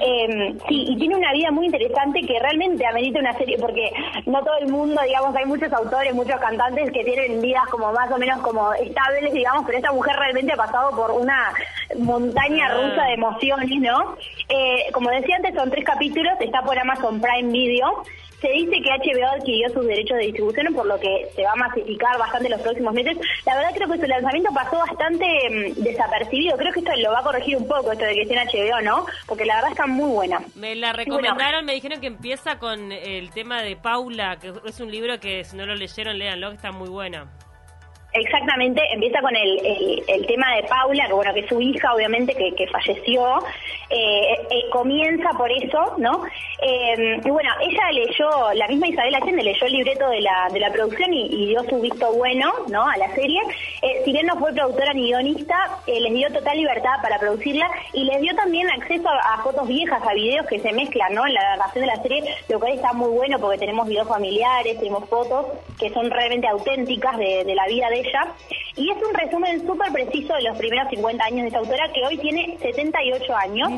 Eh, 0.00 0.54
sí, 0.68 0.84
y 0.88 0.96
tiene 0.96 1.16
una 1.16 1.32
vida 1.32 1.50
muy 1.50 1.66
interesante 1.66 2.20
que 2.22 2.38
realmente 2.40 2.86
amerita 2.86 3.20
una 3.20 3.32
serie, 3.34 3.56
porque 3.58 3.90
no 4.26 4.42
todo 4.42 4.56
el 4.58 4.68
mundo, 4.68 5.00
digamos, 5.06 5.34
hay 5.36 5.44
muchos 5.44 5.72
autores, 5.72 6.14
muchos 6.14 6.40
cantantes 6.40 6.90
que 6.90 7.04
tienen 7.04 7.40
vidas 7.40 7.64
como 7.70 7.92
más 7.92 8.10
o 8.10 8.18
menos 8.18 8.40
como 8.42 8.72
estables, 8.74 9.32
digamos, 9.32 9.64
pero 9.66 9.78
esta 9.78 9.92
mujer 9.92 10.16
realmente 10.16 10.52
ha 10.52 10.56
pasado 10.56 10.90
por 10.90 11.10
una 11.12 11.52
montaña 11.98 12.66
ah. 12.66 12.74
rusa 12.74 13.04
de 13.04 13.14
emociones, 13.14 13.80
¿no? 13.80 14.16
Eh, 14.48 14.90
como 14.92 15.10
decía 15.10 15.36
antes, 15.36 15.54
son 15.54 15.70
tres 15.70 15.84
capítulos, 15.84 16.34
está 16.40 16.62
por 16.62 16.78
Amazon 16.78 17.20
Prime 17.20 17.52
Video. 17.52 18.02
Se 18.44 18.50
dice 18.50 18.76
que 18.82 18.90
HBO 18.90 19.26
adquirió 19.26 19.70
sus 19.70 19.86
derechos 19.86 20.18
de 20.18 20.24
distribución, 20.24 20.74
por 20.74 20.84
lo 20.84 21.00
que 21.00 21.30
se 21.34 21.44
va 21.44 21.52
a 21.52 21.56
masificar 21.56 22.18
bastante 22.18 22.48
en 22.48 22.52
los 22.52 22.60
próximos 22.60 22.92
meses. 22.92 23.16
La 23.46 23.56
verdad 23.56 23.70
creo 23.74 23.90
que 23.90 23.98
su 23.98 24.06
lanzamiento 24.06 24.52
pasó 24.52 24.76
bastante 24.76 25.24
mm, 25.48 25.82
desapercibido. 25.82 26.54
Creo 26.58 26.70
que 26.70 26.80
esto 26.80 26.92
lo 26.98 27.10
va 27.10 27.20
a 27.20 27.22
corregir 27.22 27.56
un 27.56 27.66
poco, 27.66 27.92
esto 27.92 28.04
de 28.04 28.12
que 28.12 28.20
esté 28.20 28.34
en 28.34 28.46
HBO, 28.46 28.82
¿no? 28.82 29.06
Porque 29.26 29.46
la 29.46 29.54
verdad 29.54 29.70
está 29.70 29.86
muy 29.86 30.10
buena. 30.10 30.42
Me 30.56 30.74
la 30.74 30.92
recomendaron, 30.92 31.64
me 31.64 31.72
dijeron 31.72 32.02
que 32.02 32.08
empieza 32.08 32.58
con 32.58 32.92
el 32.92 33.30
tema 33.30 33.62
de 33.62 33.76
Paula, 33.76 34.38
que 34.38 34.52
es 34.66 34.78
un 34.78 34.90
libro 34.90 35.18
que 35.18 35.42
si 35.44 35.56
no 35.56 35.64
lo 35.64 35.74
leyeron, 35.74 36.18
léanlo, 36.18 36.50
que 36.50 36.56
está 36.56 36.70
muy 36.70 36.90
bueno. 36.90 37.26
Exactamente, 38.16 38.80
empieza 38.92 39.20
con 39.20 39.34
el, 39.34 40.26
tema 40.28 40.54
de 40.54 40.62
Paula, 40.68 41.08
que 41.08 41.12
bueno, 41.12 41.34
que 41.34 41.40
es 41.40 41.48
su 41.48 41.60
hija, 41.60 41.92
obviamente, 41.92 42.32
que, 42.32 42.66
falleció. 42.68 43.38
Eh, 43.90 44.34
eh, 44.50 44.70
comienza 44.70 45.30
por 45.30 45.50
eso, 45.50 45.94
¿no? 45.98 46.24
Eh, 46.62 47.20
y 47.24 47.30
bueno, 47.30 47.50
ella 47.60 47.90
leyó, 47.92 48.52
la 48.54 48.68
misma 48.68 48.88
Isabel 48.88 49.16
Allende 49.16 49.42
leyó 49.42 49.66
el 49.66 49.72
libreto 49.72 50.08
de 50.08 50.20
la, 50.20 50.70
producción 50.72 51.12
y, 51.12 51.46
dio 51.46 51.64
su 51.64 51.80
visto 51.80 52.12
bueno, 52.12 52.52
¿no? 52.68 52.88
A 52.88 52.96
la 52.96 53.12
serie. 53.16 53.40
si 54.04 54.12
bien 54.12 54.26
no 54.26 54.38
fue 54.38 54.52
productora 54.52 54.92
ni 54.92 55.08
guionista, 55.08 55.78
les 55.86 56.14
dio 56.14 56.32
total 56.32 56.56
libertad 56.56 57.02
para 57.02 57.18
producirla 57.18 57.68
y 57.92 58.04
les 58.04 58.20
dio 58.20 58.34
también 58.36 58.70
acceso 58.70 59.08
a, 59.08 59.42
fotos 59.42 59.66
viejas, 59.66 60.02
a 60.06 60.14
videos 60.14 60.46
que 60.46 60.60
se 60.60 60.72
mezclan, 60.72 61.14
¿no? 61.14 61.26
En 61.26 61.34
la 61.34 61.56
narración 61.56 61.84
de 61.84 61.90
la 61.94 62.02
serie, 62.02 62.24
lo 62.48 62.60
cual 62.60 62.74
está 62.74 62.92
muy 62.92 63.10
bueno 63.10 63.40
porque 63.40 63.58
tenemos 63.58 63.88
videos 63.88 64.08
familiares, 64.08 64.78
tenemos 64.78 65.08
fotos 65.08 65.46
que 65.78 65.90
son 65.90 66.10
realmente 66.10 66.46
auténticas 66.46 67.18
de, 67.18 67.44
de 67.44 67.54
la 67.54 67.66
vida 67.66 67.90
de 67.90 68.03
y 68.76 68.90
es 68.90 68.96
un 68.96 69.14
resumen 69.14 69.66
súper 69.66 69.92
preciso 69.92 70.34
de 70.34 70.42
los 70.42 70.56
primeros 70.56 70.88
50 70.90 71.24
años 71.24 71.40
de 71.42 71.46
esta 71.46 71.58
autora, 71.58 71.92
que 71.92 72.04
hoy 72.04 72.18
tiene 72.18 72.58
78 72.60 73.36
años. 73.36 73.70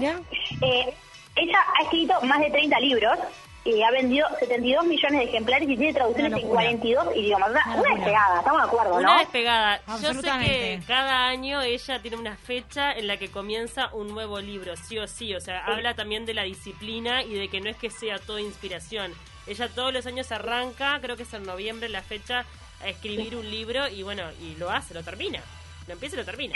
Eh, 0.63 0.95
ella 1.37 1.59
ha 1.79 1.83
escrito 1.83 2.15
más 2.23 2.41
de 2.41 2.51
30 2.51 2.81
libros 2.81 3.19
y 3.67 3.83
ha 3.83 3.91
vendido 3.91 4.27
72 4.39 4.87
millones 4.87 5.21
de 5.21 5.25
ejemplares 5.25 5.69
y 5.69 5.77
tiene 5.77 5.93
traducciones 5.93 6.43
en 6.43 6.49
42 6.49 7.17
idiomas. 7.17 7.51
Una, 7.51 7.77
una 7.77 7.95
despegada, 7.95 8.39
estamos 8.39 8.63
de 8.63 8.69
acuerdo, 8.69 8.91
¿no? 8.93 8.99
Una 8.99 9.19
despegada. 9.19 9.81
Yo 10.01 10.15
sé 10.15 10.31
que 10.41 10.81
cada 10.87 11.27
año 11.27 11.61
ella 11.63 12.01
tiene 12.01 12.17
una 12.17 12.37
fecha 12.37 12.93
en 12.93 13.07
la 13.07 13.17
que 13.17 13.29
comienza 13.29 13.91
un 13.93 14.09
nuevo 14.09 14.41
libro, 14.41 14.77
sí 14.77 14.99
o 14.99 15.07
sí. 15.09 15.35
O 15.35 15.41
sea, 15.41 15.65
habla 15.65 15.95
también 15.95 16.25
de 16.27 16.35
la 16.35 16.45
disciplina 16.45 17.23
y 17.23 17.35
de 17.35 17.49
que 17.49 17.61
no 17.61 17.69
es 17.69 17.77
que 17.77 17.91
sea 17.91 18.19
toda 18.19 18.41
inspiración. 18.41 19.13
Ella 19.47 19.69
todos 19.69 19.93
los 19.93 20.07
años 20.07 20.33
arranca, 20.33 20.99
creo 21.01 21.17
que 21.17 21.25
es 21.25 21.35
en 21.35 21.45
noviembre 21.45 21.89
la 21.89 22.03
fecha, 22.03 22.45
escribir 22.91 23.37
un 23.37 23.51
libro 23.51 23.89
y 23.89 24.03
bueno, 24.03 24.23
y 24.41 24.57
lo 24.57 24.71
hace, 24.71 24.95
lo 24.95 25.03
termina. 25.03 25.41
Lo 25.87 25.93
empieza 25.93 26.17
y 26.17 26.19
lo 26.19 26.25
termina. 26.25 26.55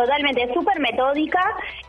Totalmente, 0.00 0.44
es 0.44 0.54
súper 0.54 0.78
metódica 0.80 1.40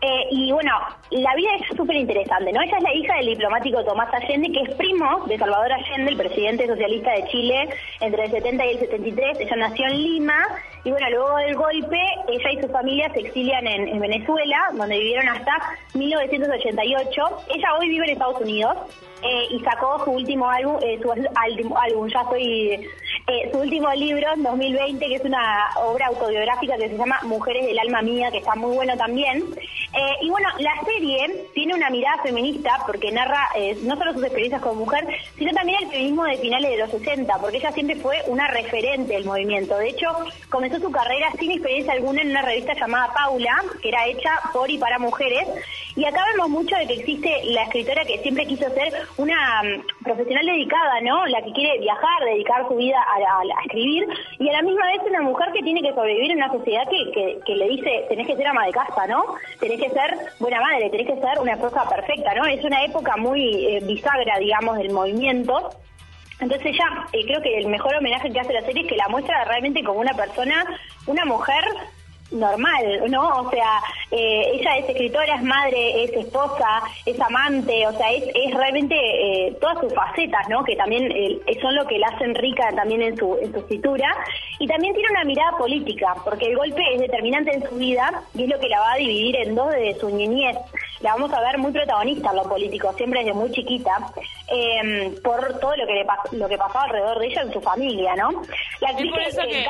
eh, 0.01 0.27
y 0.31 0.51
bueno, 0.51 0.71
la 1.11 1.33
vida 1.35 1.49
es 1.59 1.77
súper 1.77 1.95
interesante, 1.95 2.51
¿no? 2.51 2.61
Ella 2.61 2.77
es 2.77 2.83
la 2.83 2.93
hija 2.93 3.15
del 3.15 3.27
diplomático 3.27 3.85
Tomás 3.85 4.13
Allende, 4.13 4.51
que 4.51 4.69
es 4.69 4.75
primo 4.75 5.25
de 5.27 5.37
Salvador 5.37 5.71
Allende, 5.71 6.11
el 6.11 6.17
presidente 6.17 6.67
socialista 6.67 7.11
de 7.11 7.27
Chile 7.27 7.69
entre 8.01 8.25
el 8.25 8.31
70 8.31 8.65
y 8.65 8.69
el 8.69 8.79
73. 8.79 9.39
Ella 9.39 9.55
nació 9.55 9.87
en 9.87 10.03
Lima 10.03 10.45
y 10.83 10.91
bueno, 10.91 11.09
luego 11.11 11.37
del 11.37 11.55
golpe, 11.55 11.99
ella 12.27 12.51
y 12.51 12.61
su 12.61 12.67
familia 12.69 13.13
se 13.13 13.19
exilian 13.19 13.65
en, 13.67 13.99
Venezuela, 13.99 14.57
donde 14.73 14.97
vivieron 14.97 15.29
hasta 15.29 15.53
1988. 15.93 17.21
Ella 17.55 17.75
hoy 17.79 17.87
vive 17.87 18.05
en 18.07 18.11
Estados 18.11 18.41
Unidos 18.41 18.75
eh, 19.21 19.45
y 19.51 19.59
sacó 19.59 20.03
su 20.03 20.11
último 20.11 20.49
álbum, 20.49 20.77
eh, 20.81 20.99
su 21.01 21.11
álbum, 21.11 22.07
Ya 22.09 22.21
estoy 22.21 22.89
eh, 23.27 23.49
su 23.51 23.59
último 23.59 23.91
libro, 23.93 24.27
en 24.33 24.43
2020, 24.43 25.05
que 25.05 25.15
es 25.15 25.23
una 25.23 25.69
obra 25.75 26.07
autobiográfica 26.07 26.77
que 26.77 26.89
se 26.89 26.97
llama 26.97 27.19
Mujeres 27.23 27.65
del 27.65 27.79
Alma 27.79 28.01
Mía, 28.01 28.31
que 28.31 28.39
está 28.39 28.55
muy 28.55 28.75
bueno 28.75 28.95
también. 28.97 29.43
Eh, 30.01 30.17
y 30.21 30.29
bueno, 30.31 30.49
la 30.57 30.73
serie 30.83 31.47
tiene 31.53 31.75
una 31.75 31.91
mirada 31.91 32.23
feminista 32.23 32.71
porque 32.87 33.11
narra 33.11 33.49
eh, 33.55 33.77
no 33.83 33.95
solo 33.95 34.13
sus 34.13 34.23
experiencias 34.23 34.59
como 34.59 34.85
mujer, 34.85 35.05
sino 35.37 35.51
también 35.51 35.83
el 35.83 35.89
feminismo 35.89 36.23
de 36.23 36.37
finales 36.37 36.71
de 36.71 36.77
los 36.77 36.89
60, 36.89 37.37
porque 37.37 37.57
ella 37.57 37.71
siempre 37.71 37.97
fue 37.97 38.17
una 38.25 38.47
referente 38.47 39.13
del 39.13 39.25
movimiento. 39.25 39.77
De 39.77 39.89
hecho, 39.89 40.07
comenzó 40.49 40.79
su 40.79 40.91
carrera 40.91 41.27
sin 41.37 41.51
experiencia 41.51 41.93
alguna 41.93 42.23
en 42.23 42.31
una 42.31 42.41
revista 42.41 42.73
llamada 42.73 43.13
Paula, 43.13 43.61
que 43.79 43.89
era 43.89 44.07
hecha 44.07 44.31
por 44.51 44.71
y 44.71 44.79
para 44.79 44.97
mujeres. 44.97 45.47
Y 45.95 46.05
acá 46.05 46.23
vemos 46.31 46.49
mucho 46.49 46.75
de 46.77 46.87
que 46.87 46.93
existe 46.93 47.41
la 47.45 47.63
escritora 47.63 48.03
que 48.05 48.17
siempre 48.19 48.47
quiso 48.47 48.67
ser 48.69 48.93
una 49.17 49.61
mm, 49.61 50.03
profesional 50.03 50.45
dedicada, 50.47 51.01
¿no? 51.01 51.27
La 51.27 51.43
que 51.43 51.51
quiere 51.51 51.77
viajar, 51.79 52.25
dedicar 52.25 52.67
su 52.67 52.75
vida 52.75 52.97
a, 52.97 53.61
escribir, 53.65 54.07
y 54.39 54.49
a 54.49 54.53
la 54.53 54.61
misma 54.63 54.87
vez 54.87 55.01
una 55.07 55.21
mujer 55.21 55.51
que 55.53 55.61
tiene 55.61 55.81
que 55.81 55.93
sobrevivir 55.93 56.31
en 56.31 56.37
una 56.37 56.51
sociedad 56.51 56.83
que, 56.89 57.39
que, 57.45 57.55
le 57.55 57.67
dice, 57.67 58.05
tenés 58.09 58.25
que 58.25 58.35
ser 58.35 58.47
ama 58.47 58.65
de 58.65 58.71
casa, 58.71 59.05
¿no? 59.07 59.35
Ser 59.91 60.17
buena 60.39 60.59
madre, 60.61 60.89
tenés 60.89 61.07
que 61.07 61.19
ser 61.19 61.39
una 61.39 61.53
esposa 61.53 61.87
perfecta, 61.87 62.33
¿no? 62.35 62.45
Es 62.45 62.63
una 62.63 62.83
época 62.83 63.15
muy 63.17 63.65
eh, 63.65 63.79
bisagra, 63.83 64.37
digamos, 64.39 64.77
del 64.77 64.91
movimiento. 64.91 65.69
Entonces 66.39 66.75
ya 66.75 67.05
eh, 67.13 67.23
creo 67.25 67.41
que 67.41 67.57
el 67.57 67.67
mejor 67.67 67.95
homenaje 67.95 68.31
que 68.31 68.39
hace 68.39 68.53
la 68.53 68.61
serie 68.61 68.83
es 68.83 68.89
que 68.89 68.97
la 68.97 69.07
muestra 69.09 69.43
realmente 69.45 69.83
como 69.83 69.99
una 69.99 70.13
persona, 70.13 70.65
una 71.05 71.25
mujer 71.25 71.63
normal, 72.31 73.03
¿no? 73.09 73.41
O 73.41 73.49
sea, 73.49 73.81
eh, 74.11 74.51
ella 74.53 74.77
es 74.77 74.89
escritora, 74.89 75.35
es 75.35 75.43
madre, 75.43 76.03
es 76.03 76.13
esposa, 76.13 76.81
es 77.05 77.19
amante, 77.19 77.87
o 77.87 77.91
sea, 77.93 78.11
es, 78.11 78.23
es 78.33 78.53
realmente 78.53 78.95
eh, 78.95 79.57
todas 79.59 79.79
sus 79.79 79.93
facetas, 79.93 80.47
¿no? 80.49 80.63
Que 80.63 80.75
también 80.75 81.11
son 81.61 81.75
lo 81.75 81.85
que 81.87 81.99
la 81.99 82.07
hacen 82.07 82.35
rica 82.35 82.69
también 82.75 83.01
en 83.01 83.17
su, 83.17 83.37
en 83.41 83.51
su 83.51 83.59
escritura. 83.59 84.15
Y 84.59 84.67
también 84.67 84.93
tiene 84.93 85.09
una 85.11 85.23
mirada 85.23 85.57
política, 85.57 86.15
porque 86.23 86.47
el 86.47 86.57
golpe 86.57 86.81
es 86.93 87.01
determinante 87.01 87.53
en 87.53 87.67
su 87.67 87.75
vida 87.75 88.23
y 88.33 88.43
es 88.43 88.49
lo 88.49 88.59
que 88.59 88.69
la 88.69 88.79
va 88.79 88.93
a 88.93 88.97
dividir 88.97 89.35
en 89.37 89.55
dos 89.55 89.71
de 89.71 89.95
su 89.99 90.09
niñez. 90.09 90.57
La 91.01 91.13
vamos 91.13 91.33
a 91.33 91.41
ver 91.41 91.57
muy 91.57 91.71
protagonista 91.71 92.29
en 92.29 92.35
lo 92.35 92.43
político, 92.43 92.93
siempre 92.93 93.23
desde 93.23 93.33
muy 93.33 93.51
chiquita, 93.51 93.91
em, 94.51 95.15
por 95.21 95.59
todo 95.59 95.75
lo 95.75 95.87
que 95.87 95.93
le 95.93 96.05
lo 96.37 96.49
que 96.49 96.57
pasaba 96.57 96.83
alrededor 96.85 97.19
de 97.19 97.27
ella 97.27 97.41
en 97.43 97.53
su 97.53 97.61
familia, 97.61 98.15
¿no? 98.15 98.41
La 98.81 98.89
actriz 98.89 99.11
que, 99.49 99.65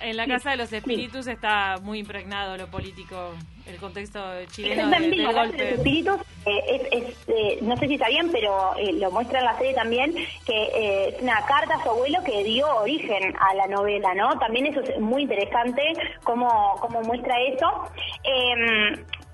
en, 0.00 0.16
la, 0.16 0.26
Casa 0.26 0.50
de 0.50 0.56
los 0.56 0.72
Espíritus 0.72 1.26
está 1.26 1.76
muy 1.82 2.00
impregnado 2.00 2.56
lo 2.56 2.68
político, 2.68 3.32
el 3.66 3.76
contexto 3.76 4.20
chileno 4.50 4.88
del 4.88 5.32
golpe. 5.32 5.74
espíritus, 5.74 6.20
eh, 6.46 6.88
es, 6.90 7.28
eh, 7.28 7.58
no 7.62 7.76
sé 7.76 7.86
si 7.86 7.98
sabían, 7.98 8.30
pero 8.30 8.74
eh, 8.76 8.92
lo 8.94 9.10
muestra 9.10 9.38
en 9.38 9.44
la 9.44 9.56
serie 9.58 9.74
también, 9.74 10.14
que 10.46 11.08
es 11.08 11.22
una 11.22 11.44
carta 11.46 11.74
a 11.74 11.82
su 11.82 11.90
abuelo 11.90 12.18
que 12.24 12.42
dio 12.44 12.66
origen 12.76 13.34
a 13.38 13.54
la 13.54 13.66
novela, 13.68 14.14
¿no? 14.14 14.38
También 14.38 14.66
eso 14.66 14.80
es 14.80 15.00
muy 15.00 15.22
interesante, 15.22 15.82
cómo, 16.24 16.76
cómo 16.80 17.02
muestra 17.02 17.34
eso. 17.40 17.66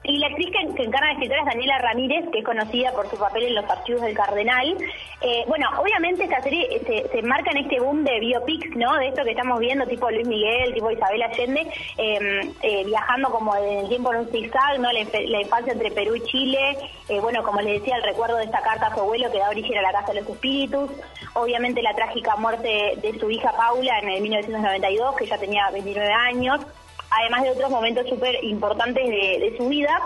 Y 0.08 0.16
la 0.16 0.28
actriz 0.28 0.50
que, 0.50 0.82
encarna 0.84 1.08
la 1.08 1.12
escritora 1.12 1.40
es 1.40 1.46
Daniela 1.46 1.78
Ramírez, 1.80 2.30
que 2.32 2.38
es 2.38 2.44
conocida 2.44 2.92
por 2.92 3.10
su 3.10 3.18
papel 3.18 3.44
en 3.44 3.54
Los 3.56 3.68
Archivos 3.68 4.00
del 4.00 4.16
Cardenal. 4.16 4.74
Eh, 5.20 5.44
bueno, 5.46 5.68
obviamente 5.78 6.24
esta 6.24 6.40
serie 6.40 6.66
se, 6.86 7.06
se, 7.10 7.22
marca 7.22 7.50
en 7.50 7.58
este 7.58 7.78
boom 7.78 8.04
de 8.04 8.18
biopics, 8.18 8.74
¿no? 8.74 8.96
De 8.96 9.08
esto 9.08 9.22
que 9.22 9.32
estamos 9.32 9.60
viendo, 9.60 9.86
tipo 9.86 10.10
Luis 10.10 10.26
Miguel, 10.26 10.72
tipo 10.72 10.90
Isabel 10.90 11.22
Allende, 11.24 11.60
em, 11.98 12.54
eh, 12.62 12.84
viajando 12.86 13.28
como 13.28 13.54
en 13.54 13.80
el 13.80 13.88
tiempo 13.90 14.10
en 14.14 14.20
un 14.20 14.30
zigzag, 14.30 14.80
¿no? 14.80 14.90
La, 14.90 15.00
infancia 15.42 15.74
entre 15.74 15.90
Perú 15.90 16.16
y 16.16 16.22
Chile. 16.22 16.78
Eh, 17.10 17.20
bueno, 17.20 17.42
como 17.42 17.60
les 17.60 17.80
decía, 17.82 17.96
el 17.96 18.02
recuerdo 18.02 18.38
de 18.38 18.44
esta 18.44 18.62
carta 18.62 18.86
a 18.86 18.94
su 18.94 19.00
abuelo 19.00 19.30
que 19.30 19.40
da 19.40 19.50
origen 19.50 19.76
a 19.76 19.82
la 19.82 19.92
Casa 19.92 20.14
de 20.14 20.22
los 20.22 20.30
Espíritus. 20.30 20.90
Obviamente 21.34 21.82
la 21.82 21.92
trágica 21.92 22.34
muerte 22.36 22.94
de 22.96 23.18
su 23.20 23.30
hija 23.30 23.52
Paula 23.52 23.98
en 23.98 24.08
el 24.08 24.22
1992, 24.22 25.16
que 25.16 25.26
ya 25.26 25.36
tenía 25.36 25.70
29 25.70 26.10
años 26.10 26.66
además 27.10 27.42
de 27.42 27.50
otros 27.50 27.70
momentos 27.70 28.08
súper 28.08 28.42
importantes 28.44 29.08
de, 29.08 29.54
su 29.56 29.68
vida. 29.68 29.98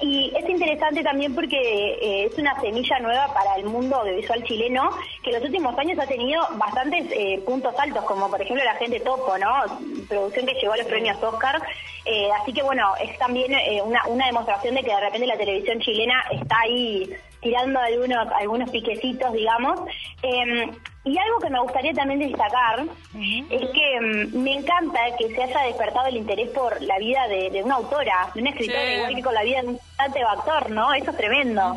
Y 0.00 0.32
es 0.36 0.48
interesante 0.48 1.02
también 1.02 1.34
porque 1.34 1.56
eh, 1.56 2.24
es 2.26 2.36
una 2.36 2.60
semilla 2.60 2.98
nueva 2.98 3.32
para 3.32 3.54
el 3.56 3.64
mundo 3.64 3.96
audiovisual 3.96 4.42
chileno, 4.42 4.90
que 5.22 5.30
en 5.30 5.36
los 5.36 5.44
últimos 5.44 5.78
años 5.78 5.98
ha 5.98 6.06
tenido 6.06 6.42
bastantes 6.56 7.06
eh, 7.12 7.40
puntos 7.46 7.74
altos, 7.78 8.04
como 8.04 8.28
por 8.28 8.42
ejemplo 8.42 8.64
la 8.64 8.74
gente 8.74 9.00
Topo, 9.00 9.38
¿no? 9.38 9.50
Producción 10.08 10.46
que 10.46 10.54
llegó 10.54 10.72
a 10.72 10.78
los 10.78 10.86
premios 10.86 11.22
Oscar. 11.22 11.62
Eh, 12.04 12.28
así 12.40 12.52
que 12.52 12.62
bueno, 12.62 12.92
es 13.00 13.16
también 13.18 13.52
una, 13.84 14.04
una 14.08 14.26
demostración 14.26 14.74
de 14.74 14.82
que 14.82 14.90
de 14.90 15.00
repente 15.00 15.26
la 15.26 15.38
televisión 15.38 15.78
chilena 15.80 16.22
está 16.32 16.60
ahí 16.60 17.08
tirando 17.44 17.78
algunos, 17.78 18.26
algunos 18.32 18.70
piquecitos, 18.70 19.32
digamos. 19.32 19.80
Em, 20.22 20.72
y 21.04 21.18
algo 21.18 21.38
que 21.38 21.50
me 21.50 21.60
gustaría 21.60 21.92
también 21.92 22.18
destacar 22.18 22.82
es 23.50 23.70
que 23.70 24.00
mm, 24.00 24.42
me 24.42 24.54
encanta 24.54 24.98
que 25.18 25.28
se 25.28 25.42
haya 25.42 25.60
despertado 25.60 26.08
el 26.08 26.16
interés 26.16 26.48
por 26.48 26.80
la 26.82 26.98
vida 26.98 27.28
de, 27.28 27.62
una 27.62 27.76
autora, 27.76 28.30
de 28.34 28.40
una 28.40 28.50
escritora, 28.50 28.94
igual 28.94 29.14
que 29.14 29.22
con 29.22 29.34
la 29.34 29.42
vida 29.44 29.60
de 29.60 29.68
un 29.68 29.78
cantante 29.96 30.22
actor, 30.22 30.70
¿no? 30.70 30.94
Eso 30.94 31.10
es 31.10 31.16
tremendo. 31.16 31.76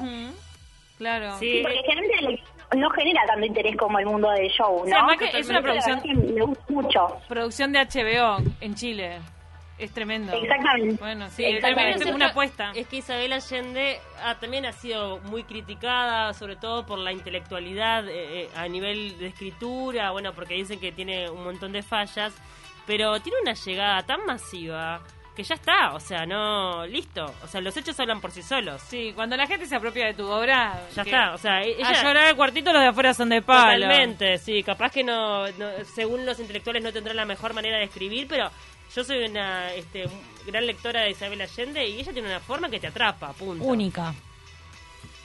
Claro. 0.98 1.38
Sí, 1.38 1.60
porque 1.62 1.82
generalmente 1.86 2.44
no 2.76 2.90
genera 2.90 3.22
tanto 3.28 3.46
interés 3.46 3.76
como 3.76 4.00
el 4.00 4.06
mundo 4.06 4.32
del 4.32 4.50
show, 4.50 4.86
¿no? 4.88 5.12
es 5.12 5.50
una 5.50 5.62
producción... 5.62 6.02
Me 6.34 6.42
gusta 6.42 6.64
mucho. 6.70 7.18
Producción 7.28 7.74
de 7.74 7.80
HBO 7.80 8.38
en 8.62 8.76
Chile. 8.76 9.20
Es 9.78 9.92
tremendo. 9.92 10.34
Exactamente. 10.34 10.98
Bueno, 11.00 11.30
sí, 11.30 11.46
es 11.46 12.06
una 12.06 12.28
apuesta. 12.28 12.72
Es 12.74 12.88
que 12.88 12.98
Isabel 12.98 13.32
Allende 13.34 14.00
también 14.40 14.66
ha 14.66 14.72
sido 14.72 15.20
muy 15.20 15.44
criticada, 15.44 16.34
sobre 16.34 16.56
todo 16.56 16.86
por 16.86 16.98
la 16.98 17.12
intelectualidad 17.12 18.08
eh, 18.08 18.44
eh, 18.44 18.50
a 18.56 18.68
nivel 18.68 19.18
de 19.20 19.28
escritura, 19.28 20.12
bueno, 20.12 20.34
porque 20.34 20.56
dicen 20.56 20.80
que 20.80 20.92
tiene 20.92 21.30
un 21.30 21.44
montón 21.44 21.72
de 21.74 21.84
fallas, 21.84 22.34
pero 22.88 23.20
tiene 23.20 23.40
una 23.42 23.54
llegada 23.54 24.04
tan 24.04 24.26
masiva 24.26 25.02
que 25.38 25.44
ya 25.44 25.54
está, 25.54 25.94
o 25.94 26.00
sea, 26.00 26.26
no, 26.26 26.84
listo, 26.88 27.24
o 27.44 27.48
sea, 27.48 27.62
los 27.62 27.78
hechos 27.78 28.00
hablan 28.00 28.20
por 28.20 28.32
sí 28.32 28.42
solos. 28.42 28.82
Sí, 28.82 29.14
cuando 29.14 29.38
la 29.38 29.46
gente 29.46 29.68
se 29.68 29.76
apropia 29.76 30.08
de 30.08 30.16
tu 30.16 30.28
obra, 30.28 30.82
ya 30.96 31.04
está, 31.04 31.36
o 31.36 31.38
sea, 31.38 31.62
ella, 31.62 31.90
a 31.90 32.04
llorar 32.04 32.26
al 32.30 32.36
cuartito 32.36 32.74
los 32.74 32.82
de 32.82 32.88
afuera 32.88 33.14
son 33.14 33.30
de 33.30 33.44
palo. 33.44 33.84
Totalmente, 33.84 34.40
sí, 34.40 34.64
capaz 34.64 34.92
que 34.92 35.04
no, 35.04 35.46
según 35.94 36.26
los 36.26 36.40
intelectuales 36.40 36.82
no 36.82 36.92
tendrá 36.92 37.14
la 37.14 37.26
mejor 37.26 37.54
manera 37.54 37.78
de 37.78 37.84
escribir, 37.84 38.26
pero 38.28 38.50
yo 38.96 39.04
soy 39.04 39.26
una 39.26 39.72
este, 39.76 40.10
gran 40.48 40.66
lectora 40.66 41.02
de 41.02 41.12
Isabel 41.12 41.40
Allende 41.40 41.88
y 41.88 42.00
ella 42.00 42.12
tiene 42.12 42.30
una 42.30 42.40
forma 42.40 42.68
que 42.68 42.80
te 42.80 42.88
atrapa, 42.88 43.32
punto. 43.34 43.64
Única. 43.64 44.16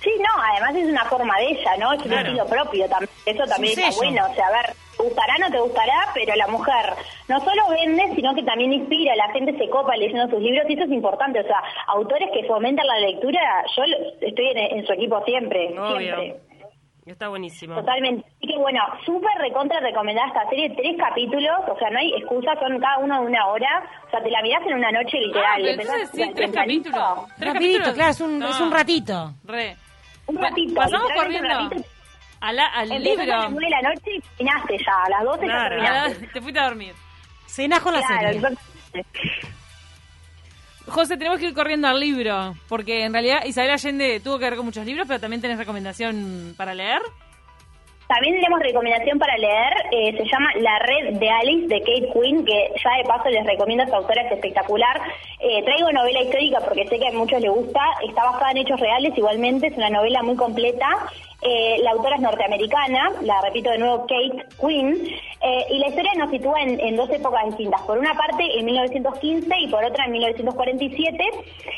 Sí, 0.02 0.10
no, 0.18 0.42
además 0.42 0.76
es 0.76 0.90
una 0.90 1.04
forma 1.06 1.38
de 1.38 1.52
ella, 1.52 1.76
¿no? 1.78 1.92
Es 1.94 2.02
un 2.02 2.12
estilo 2.12 2.44
propio 2.46 2.86
también. 2.86 3.10
Eso 3.24 3.44
también 3.44 3.78
está 3.78 3.96
bueno. 3.96 4.26
O 4.30 4.34
sea, 4.34 4.46
a 4.48 4.50
ver, 4.50 4.76
te 4.96 5.02
gustará, 5.04 5.38
no 5.38 5.50
te 5.50 5.58
gustará, 5.58 6.10
pero 6.12 6.34
la 6.34 6.48
mujer 6.48 6.96
no 7.28 7.40
solo 7.40 7.62
vende, 7.70 8.14
sino 8.14 8.34
que 8.34 8.42
también 8.42 8.72
inspira. 8.72 9.14
La 9.16 9.32
gente 9.32 9.56
se 9.56 9.68
copa 9.68 9.96
leyendo 9.96 10.28
sus 10.28 10.40
libros 10.40 10.64
y 10.68 10.74
eso 10.74 10.84
es 10.84 10.92
importante. 10.92 11.40
O 11.40 11.44
sea, 11.44 11.62
autores 11.88 12.28
que 12.32 12.44
fomentan 12.46 12.86
la 12.86 12.98
lectura, 13.00 13.40
yo 13.76 13.82
estoy 14.20 14.52
en, 14.54 14.86
su 14.86 14.92
equipo 14.92 15.22
siempre. 15.24 15.68
Siempre. 15.68 16.36
Está 17.04 17.28
buenísimo. 17.28 17.74
Totalmente. 17.74 18.24
Así 18.36 18.46
que 18.46 18.58
bueno, 18.58 18.80
súper 19.04 19.36
recontra 19.38 19.80
recomendada 19.80 20.28
esta 20.28 20.48
serie, 20.48 20.70
tres 20.70 20.96
capítulos, 20.96 21.56
o 21.68 21.76
sea, 21.76 21.90
no 21.90 21.98
hay 21.98 22.12
excusa, 22.14 22.54
son 22.60 22.78
cada 22.78 22.98
uno 22.98 23.20
de 23.20 23.26
una 23.26 23.46
hora, 23.48 23.90
o 24.06 24.10
sea, 24.10 24.22
te 24.22 24.30
la 24.30 24.40
mirás 24.40 24.62
en 24.66 24.74
una 24.74 24.92
noche 24.92 25.18
literal. 25.18 25.80
Ah, 25.80 26.06
sí, 26.12 26.30
tres 26.32 26.52
capítulos. 26.52 27.02
Tres 27.38 27.52
capítulos, 27.54 27.92
claro, 27.94 28.10
es 28.10 28.20
un, 28.20 28.42
es 28.42 28.60
un 28.60 28.70
ratito. 28.70 29.34
Re. 29.44 29.76
Un 30.26 30.36
ratito. 30.36 30.74
Pasamos 30.74 31.10
corriendo. 31.12 31.70
A 32.40 32.52
la, 32.52 32.66
al 32.66 32.88
libro. 32.88 33.22
a 33.22 33.26
las 33.26 33.50
nueve 33.50 33.66
de 33.66 33.70
la 33.70 33.88
noche 33.88 34.10
y 34.16 34.20
terminaste 34.20 34.78
ya, 34.78 35.04
a 35.04 35.10
las 35.10 35.24
doce 35.24 35.46
ya 35.46 35.68
terminaste. 35.68 36.26
Te 36.28 36.40
fuiste 36.40 36.60
a 36.60 36.64
dormir. 36.64 36.94
Cenás 37.52 37.80
con 37.80 37.92
la 37.92 38.00
serie. 38.02 38.40
José, 40.88 41.18
tenemos 41.18 41.38
que 41.38 41.48
ir 41.48 41.54
corriendo 41.54 41.86
al 41.86 42.00
libro, 42.00 42.54
porque 42.66 43.04
en 43.04 43.12
realidad 43.12 43.44
Isabel 43.44 43.72
Allende 43.72 44.20
tuvo 44.20 44.38
que 44.38 44.46
ver 44.46 44.56
con 44.56 44.64
muchos 44.64 44.86
libros, 44.86 45.06
pero 45.06 45.20
también 45.20 45.42
tenés 45.42 45.58
recomendación 45.58 46.54
para 46.56 46.74
leer. 46.74 47.02
También 48.08 48.34
tenemos 48.36 48.60
recomendación 48.60 49.18
para 49.18 49.36
leer, 49.36 49.72
eh, 49.90 50.16
se 50.16 50.24
llama 50.24 50.50
La 50.60 50.78
Red 50.80 51.18
de 51.18 51.30
Alice 51.30 51.66
de 51.68 51.80
Kate 51.80 52.08
Quinn, 52.12 52.44
que 52.44 52.72
ya 52.82 52.96
de 52.96 53.04
paso 53.04 53.28
les 53.28 53.46
recomiendo 53.46 53.82
a 53.82 53.86
esta 53.86 53.98
autora, 53.98 54.22
es 54.22 54.32
espectacular. 54.32 55.00
Eh, 55.38 55.62
traigo 55.62 55.92
novela 55.92 56.22
histórica 56.22 56.58
porque 56.60 56.86
sé 56.88 56.98
que 56.98 57.08
a 57.08 57.12
muchos 57.12 57.40
les 57.40 57.50
gusta, 57.50 57.80
está 58.06 58.24
basada 58.24 58.50
en 58.50 58.58
hechos 58.58 58.80
reales 58.80 59.16
igualmente, 59.16 59.66
es 59.68 59.76
una 59.76 59.90
novela 59.90 60.22
muy 60.22 60.36
completa 60.36 60.88
eh, 61.42 61.78
la 61.82 61.90
autora 61.90 62.14
es 62.14 62.22
norteamericana, 62.22 63.10
la 63.22 63.40
repito 63.40 63.70
de 63.70 63.78
nuevo, 63.78 64.06
Kate 64.06 64.46
Quinn, 64.60 65.08
eh, 65.44 65.66
y 65.70 65.78
la 65.78 65.88
historia 65.88 66.12
nos 66.16 66.30
sitúa 66.30 66.62
en, 66.62 66.96
dos 66.96 67.10
épocas 67.10 67.44
distintas. 67.46 67.82
Por 67.82 67.98
una 67.98 68.14
parte 68.14 68.44
en 68.58 68.64
1915 68.64 69.48
y 69.58 69.68
por 69.68 69.84
otra 69.84 70.04
en 70.04 70.12
1947. 70.12 71.30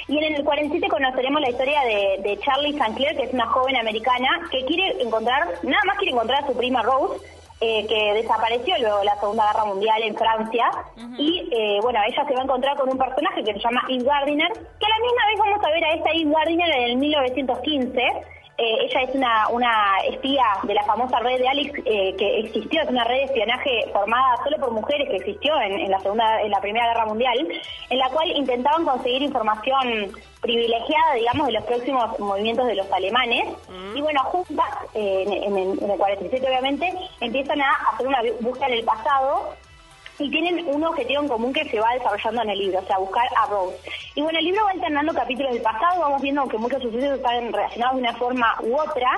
Y 0.08 0.18
en 0.18 0.34
el 0.34 0.44
47 0.44 0.86
conoceremos 0.88 1.40
la 1.40 1.50
historia 1.50 1.80
de, 1.82 2.38
Charlie 2.44 2.76
St. 2.76 3.16
Que 3.16 3.22
es 3.22 3.32
una 3.32 3.46
joven 3.46 3.76
americana 3.76 4.28
que 4.50 4.64
quiere 4.66 5.02
encontrar, 5.02 5.48
nada 5.62 5.82
más 5.86 5.96
quiere 5.96 6.12
encontrar 6.12 6.44
a 6.44 6.46
su 6.46 6.56
prima 6.56 6.82
Rose, 6.82 7.24
eh, 7.60 7.86
que 7.86 8.14
desapareció 8.14 8.76
luego 8.78 8.98
de 8.98 9.04
la 9.04 9.18
Segunda 9.20 9.52
Guerra 9.52 9.64
Mundial 9.64 10.02
en 10.02 10.16
Francia. 10.16 10.70
Y 11.16 11.48
bueno, 11.82 12.00
ella 12.06 12.24
se 12.26 12.34
va 12.34 12.40
a 12.40 12.44
encontrar 12.44 12.76
con 12.76 12.88
un 12.88 12.98
personaje 12.98 13.44
que 13.44 13.52
se 13.52 13.60
llama 13.60 13.82
Eve 13.88 14.04
Gardiner, 14.04 14.52
que 14.52 14.86
a 14.86 14.88
la 14.88 14.98
misma 15.00 15.26
vez 15.28 15.38
vamos 15.38 15.64
a 15.64 15.70
ver 15.70 15.84
a 15.84 15.94
esta 15.94 16.10
Eve 16.10 16.30
Gardiner 16.30 16.70
en 16.70 16.82
el 16.84 16.96
1915 16.96 18.02
Eh, 18.56 18.86
ella 18.86 19.00
es 19.00 19.14
una, 19.16 19.48
una 19.48 19.96
espía 20.08 20.44
de 20.62 20.74
la 20.74 20.84
famosa 20.84 21.18
red 21.18 21.40
de 21.40 21.48
Alex 21.48 21.72
eh, 21.86 22.14
que 22.16 22.38
existió, 22.38 22.82
es 22.82 22.88
una 22.88 23.02
red 23.02 23.16
de 23.16 23.24
espionaje 23.24 23.90
formada 23.92 24.36
solo 24.44 24.58
por 24.58 24.70
mujeres 24.70 25.08
que 25.08 25.16
existió 25.16 25.60
en, 25.60 25.72
en, 25.80 25.90
la 25.90 25.98
segunda, 25.98 26.40
en 26.40 26.52
la 26.52 26.60
Primera 26.60 26.86
Guerra 26.86 27.06
Mundial, 27.06 27.48
en 27.90 27.98
la 27.98 28.08
cual 28.10 28.30
intentaban 28.30 28.84
conseguir 28.84 29.22
información 29.22 30.12
privilegiada, 30.40 31.14
digamos, 31.14 31.46
de 31.48 31.52
los 31.54 31.64
próximos 31.64 32.18
movimientos 32.20 32.66
de 32.68 32.76
los 32.76 32.92
alemanes. 32.92 33.44
Mm. 33.68 33.96
Y 33.96 34.00
bueno, 34.02 34.22
juntas, 34.24 34.66
eh, 34.94 35.24
en, 35.26 35.58
en, 35.58 35.78
en, 35.82 35.90
el 35.90 35.98
47 35.98 36.46
obviamente, 36.46 36.92
empiezan 37.20 37.43
a 37.52 37.90
hacer 37.92 38.06
una 38.06 38.22
búsqueda 38.40 38.66
en 38.68 38.74
el 38.74 38.84
pasado 38.84 39.54
y 40.18 40.30
tienen 40.30 40.66
un 40.68 40.84
objetivo 40.84 41.22
en 41.22 41.28
común 41.28 41.52
que 41.52 41.68
se 41.68 41.80
va 41.80 41.92
desarrollando 41.94 42.42
en 42.42 42.50
el 42.50 42.58
libro, 42.58 42.78
o 42.78 42.86
sea, 42.86 42.98
buscar 42.98 43.26
a 43.36 43.46
Rose. 43.46 43.76
Y 44.14 44.22
bueno, 44.22 44.38
el 44.38 44.44
libro 44.44 44.64
va 44.64 44.70
alternando 44.70 45.12
capítulos 45.12 45.52
del 45.52 45.62
pasado, 45.62 46.00
vamos 46.00 46.22
viendo 46.22 46.46
que 46.46 46.58
muchos 46.58 46.82
sucesos 46.82 47.16
están 47.16 47.52
relacionados 47.52 47.96
de 47.96 48.02
una 48.02 48.14
forma 48.14 48.56
u 48.62 48.78
otra, 48.78 49.10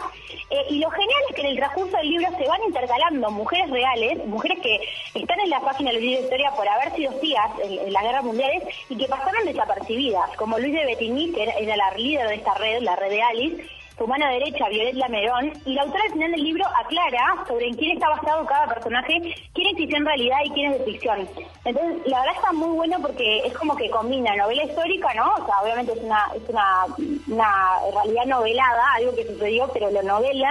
eh, 0.51 0.65
y 0.71 0.79
lo 0.79 0.91
genial 0.91 1.21
es 1.29 1.35
que 1.35 1.43
en 1.43 1.49
el 1.49 1.57
transcurso 1.57 1.97
del 1.97 2.09
libro 2.09 2.29
se 2.39 2.49
van 2.49 2.63
intercalando 2.65 3.31
mujeres 3.31 3.71
reales, 3.71 4.27
mujeres 4.27 4.59
que 4.63 4.79
están 5.15 5.41
en 5.41 5.51
la 5.51 5.61
página 5.61 5.93
del 5.93 6.01
libro 6.01 6.19
de 6.19 6.25
historia 6.25 6.51
por 6.53 6.69
haber 6.69 6.95
sido 6.95 7.13
tías 7.21 7.51
en, 7.63 7.93
las 7.93 8.03
guerras 8.03 8.25
mundiales 8.25 8.63
y 8.89 8.97
que 8.97 9.07
pasaron 9.07 9.45
desapercibidas, 9.45 10.31
como 10.37 10.59
Luis 10.59 10.73
de 10.73 10.87
Betigny, 10.87 11.33
que 11.33 11.43
era 11.43 11.77
la 11.77 11.91
líder 11.97 12.29
de 12.29 12.35
esta 12.37 12.55
red, 12.55 12.81
la 12.83 12.97
red 12.97 13.11
de 13.11 13.23
Alice, 13.23 13.76
su 13.97 14.07
mano 14.07 14.27
derecha, 14.29 14.69
Violet 14.69 14.95
Lamerón, 14.95 15.53
y 15.65 15.75
la 15.75 15.83
autora 15.83 16.03
al 16.05 16.13
final 16.13 16.31
del 16.33 16.43
libro 16.43 16.65
aclara 16.85 17.45
sobre 17.49 17.69
en 17.69 17.77
quién 17.77 17.93
está 17.93 18.11
basado 18.11 18.45
cada 18.45 18.67
personaje, 18.67 19.35
quién 19.55 19.69
existió 19.69 19.97
en 19.97 20.07
realidad 20.07 20.37
y 20.45 20.51
quién 20.51 20.73
es 20.73 20.79
de 20.79 20.85
ficción. 20.85 21.29
Entonces, 21.65 22.07
la 22.07 22.21
verdad 22.21 22.37
está 22.37 22.53
muy 22.53 22.77
bueno 22.77 22.99
porque 23.01 23.39
es 23.39 23.55
como 23.55 23.75
que 23.75 23.89
combina 23.91 24.37
novela 24.37 24.65
histórica, 24.65 25.15
¿no? 25.15 25.33
O 25.35 25.47
sea, 25.47 25.61
obviamente 25.63 25.93
es 25.93 26.03
una, 26.03 26.27
es 26.35 26.49
una, 26.49 26.87
una 27.27 27.79
realidad 27.95 28.27
novelada, 28.27 28.85
algo 28.97 29.15
que 29.15 29.27
sucedió, 29.27 29.69
pero 29.73 29.91
lo 29.91 30.03
novela, 30.03 30.51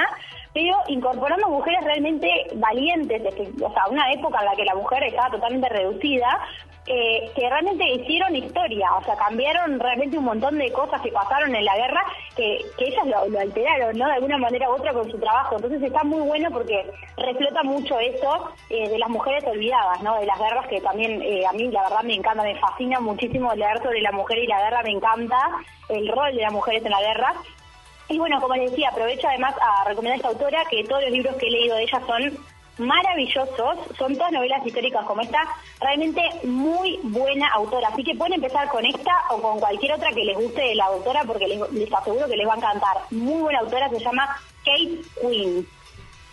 pero 0.56 0.78
incorporando 0.88 1.50
mujeres 1.50 1.84
realmente 1.84 2.30
valientes, 2.56 3.22
o 3.62 3.74
sea, 3.74 3.88
una 3.92 4.10
época 4.14 4.40
en 4.40 4.46
la 4.46 4.56
que 4.56 4.64
la 4.64 4.74
mujer 4.74 5.04
estaba 5.04 5.30
totalmente 5.30 5.68
reducida, 5.68 6.40
eh, 6.88 7.30
que 7.36 7.50
realmente 7.50 7.84
hicieron 7.90 8.34
historia, 8.34 8.88
o 8.96 9.04
sea, 9.04 9.18
cambiaron 9.18 9.78
realmente 9.82 10.18
un 10.18 10.24
montón 10.24 10.58
de 10.58 10.72
cosas 10.72 11.02
que 11.02 11.12
pasaron 11.12 11.54
en 11.54 11.66
la 11.66 11.76
guerra 11.76 12.06
que, 12.38 12.60
que 12.78 12.86
ellas 12.86 13.06
lo, 13.06 13.38
alteraron, 13.38 13.98
¿no? 13.98 14.06
De 14.06 14.14
alguna 14.14 14.38
manera 14.38 14.70
u 14.70 14.76
otra 14.76 14.94
con 14.94 15.12
su 15.12 15.20
trabajo. 15.20 15.58
Entonces 15.58 15.84
está 15.84 16.06
muy 16.06 16.22
bueno 16.22 16.50
porque 16.52 16.90
reflota 17.18 17.64
mucho 17.64 18.00
eso 18.00 18.50
eh, 18.70 18.88
de 18.88 18.98
las 18.98 19.10
mujeres 19.10 19.44
olvidadas, 19.44 20.02
¿no? 20.04 20.18
De 20.18 20.26
las 20.26 20.40
guerras 20.40 20.68
que 20.68 20.80
también 20.80 21.22
eh, 21.22 21.46
a 21.46 21.52
mí 21.52 21.70
la 21.70 21.84
verdad 21.84 22.04
me 22.04 22.16
encanta, 22.16 22.44
me 22.44 22.58
fascina 22.60 23.02
muchísimo 23.02 23.54
leer 23.56 23.78
sobre 23.84 24.02
la 24.02 24.14
mujer 24.14 24.38
y 24.38 24.48
la 24.48 24.62
guerra, 24.62 24.84
me 24.84 24.92
encanta 24.92 25.38
el 25.90 26.08
rol 26.08 26.34
de 26.34 26.44
las 26.44 26.54
mujeres 26.54 26.86
en 26.86 26.92
la 26.92 27.02
guerra. 27.02 27.34
Y 28.10 28.18
bueno, 28.18 28.40
como 28.40 28.56
les 28.56 28.72
decía, 28.72 28.90
aprovecho 28.90 29.28
además 29.28 29.56
a 29.60 29.88
recomendar 29.90 30.14
a 30.14 30.18
esta 30.18 30.28
autora 30.30 30.64
que 30.70 30.84
todos 30.84 31.02
los 31.04 31.12
libros 31.12 31.36
que 31.38 31.48
he 31.48 31.52
leído 31.52 31.76
de 31.76 31.84
ella 31.84 32.02
son 32.06 32.38
maravillosos, 32.78 33.78
son 33.98 34.16
todas 34.16 34.32
novelas 34.32 34.66
históricas 34.66 35.06
como 35.06 35.22
esta, 35.22 35.40
realmente 35.80 36.22
muy 36.44 37.00
buena 37.04 37.48
autora, 37.54 37.88
así 37.90 38.04
que 38.04 38.16
pueden 38.16 38.34
empezar 38.34 38.68
con 38.68 38.86
esta 38.86 39.14
o 39.30 39.42
con 39.42 39.60
cualquier 39.60 39.94
otra 39.94 40.10
que 40.12 40.26
les 40.26 40.38
guste 40.38 40.62
de 40.62 40.76
la 40.76 40.86
autora 40.86 41.24
porque 41.26 41.48
les, 41.48 41.62
aseguro 41.94 42.28
que 42.28 42.36
les 42.36 42.48
va 42.48 42.54
a 42.54 42.58
encantar. 42.58 42.98
Muy 43.12 43.42
buena 43.42 43.60
autora, 43.60 43.90
se 43.90 44.00
llama 44.00 44.28
Kate 44.66 45.02
Quinn. 45.22 45.68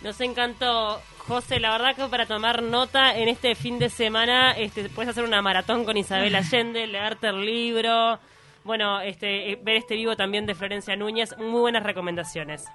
Nos 0.01 0.19
encantó, 0.19 1.01
José, 1.19 1.59
la 1.59 1.71
verdad 1.71 1.95
que 1.95 2.05
para 2.07 2.25
tomar 2.25 2.61
nota 2.61 3.15
en 3.15 3.29
este 3.29 3.55
fin 3.55 3.79
de 3.79 3.89
semana 3.89 4.51
este, 4.51 4.89
puedes 4.89 5.09
hacer 5.09 5.23
una 5.23 5.41
maratón 5.41 5.85
con 5.85 5.95
Isabel 5.95 6.35
Allende, 6.35 6.87
leerte 6.87 7.27
el 7.27 7.45
libro, 7.45 8.19
bueno, 8.63 9.01
este, 9.01 9.57
ver 9.63 9.77
este 9.77 9.95
vivo 9.95 10.15
también 10.15 10.45
de 10.45 10.55
Florencia 10.55 10.95
Núñez, 10.95 11.35
muy 11.37 11.59
buenas 11.59 11.83
recomendaciones. 11.83 12.65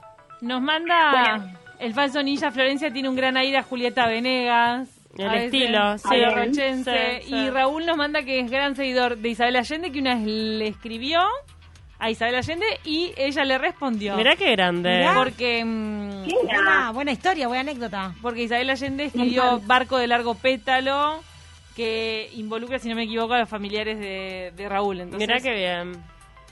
Nos 0.40 0.62
manda 0.62 1.57
el 1.78 1.95
falso 1.95 2.23
ninja 2.23 2.50
Florencia 2.50 2.92
tiene 2.92 3.09
un 3.09 3.16
gran 3.16 3.37
aire 3.37 3.59
a 3.59 3.62
Julieta 3.62 4.07
Venegas. 4.07 4.88
El 5.16 5.35
estilo, 5.35 5.99
sí, 5.99 6.25
Rochense. 6.25 7.23
Y 7.26 7.50
Raúl 7.50 7.87
nos 7.87 7.97
manda 7.97 8.23
que 8.23 8.40
es 8.40 8.50
gran 8.50 8.76
seguidor 8.76 9.16
de 9.16 9.30
Isabel 9.30 9.57
Allende, 9.57 9.90
que 9.90 9.99
una 10.00 10.14
vez 10.14 10.25
le 10.26 10.68
escribió 10.68 11.21
a 11.99 12.11
Isabel 12.11 12.37
Allende 12.37 12.66
y 12.85 13.12
ella 13.16 13.45
le 13.45 13.59
respondió. 13.59 14.16
Mirá 14.16 14.37
qué 14.37 14.52
grande. 14.52 15.09
Porque. 15.14 15.64
Mm, 15.64 16.25
buena, 16.45 16.92
buena 16.92 17.12
historia, 17.12 17.49
buena 17.49 17.62
anécdota. 17.62 18.14
Porque 18.23 18.42
Isabel 18.45 18.71
Allende 18.71 19.04
escribió 19.04 19.61
Barco 19.64 19.99
de 19.99 20.07
largo 20.07 20.35
pétalo, 20.35 21.21
que 21.78 22.28
involucra, 22.35 22.80
si 22.80 22.88
no 22.88 22.97
me 22.97 23.04
equivoco, 23.04 23.35
a 23.35 23.38
los 23.38 23.49
familiares 23.49 24.00
de, 24.00 24.68
Raúl. 24.68 25.00
Entonces, 25.00 25.28
mirá 25.28 25.40
qué 25.40 25.54
bien. 25.54 25.92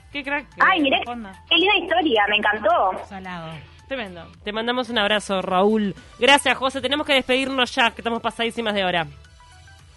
Qué 0.09 0.23
crack. 0.23 0.47
Ay, 0.57 0.79
mirá, 0.79 1.01
qué 1.49 1.55
linda 1.55 1.75
historia, 1.83 2.23
me 2.29 2.37
encantó. 2.37 3.05
Salado. 3.09 3.51
Tremendo. 3.89 4.25
Te 4.45 4.53
mandamos 4.53 4.89
un 4.89 4.99
abrazo, 4.99 5.41
Raúl. 5.41 5.93
Gracias, 6.17 6.57
José. 6.57 6.79
Tenemos 6.79 7.05
que 7.05 7.13
despedirnos 7.13 7.75
ya, 7.75 7.91
que 7.91 7.99
estamos 7.99 8.21
pasadísimas 8.21 8.73
de 8.73 8.85
hora. 8.85 9.05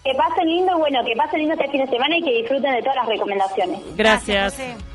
Que 0.03 0.13
pasen 0.15 0.49
lindo, 0.49 0.77
bueno, 0.77 0.99
que 1.05 1.15
pasen 1.15 1.39
lindo 1.39 1.53
este 1.53 1.69
fin 1.71 1.85
de 1.85 1.87
semana 1.87 2.17
y 2.17 2.23
que 2.23 2.33
disfruten 2.33 2.73
de 2.73 2.81
todas 2.81 2.97
las 2.97 3.07
recomendaciones. 3.07 3.95
Gracias. 3.95 4.61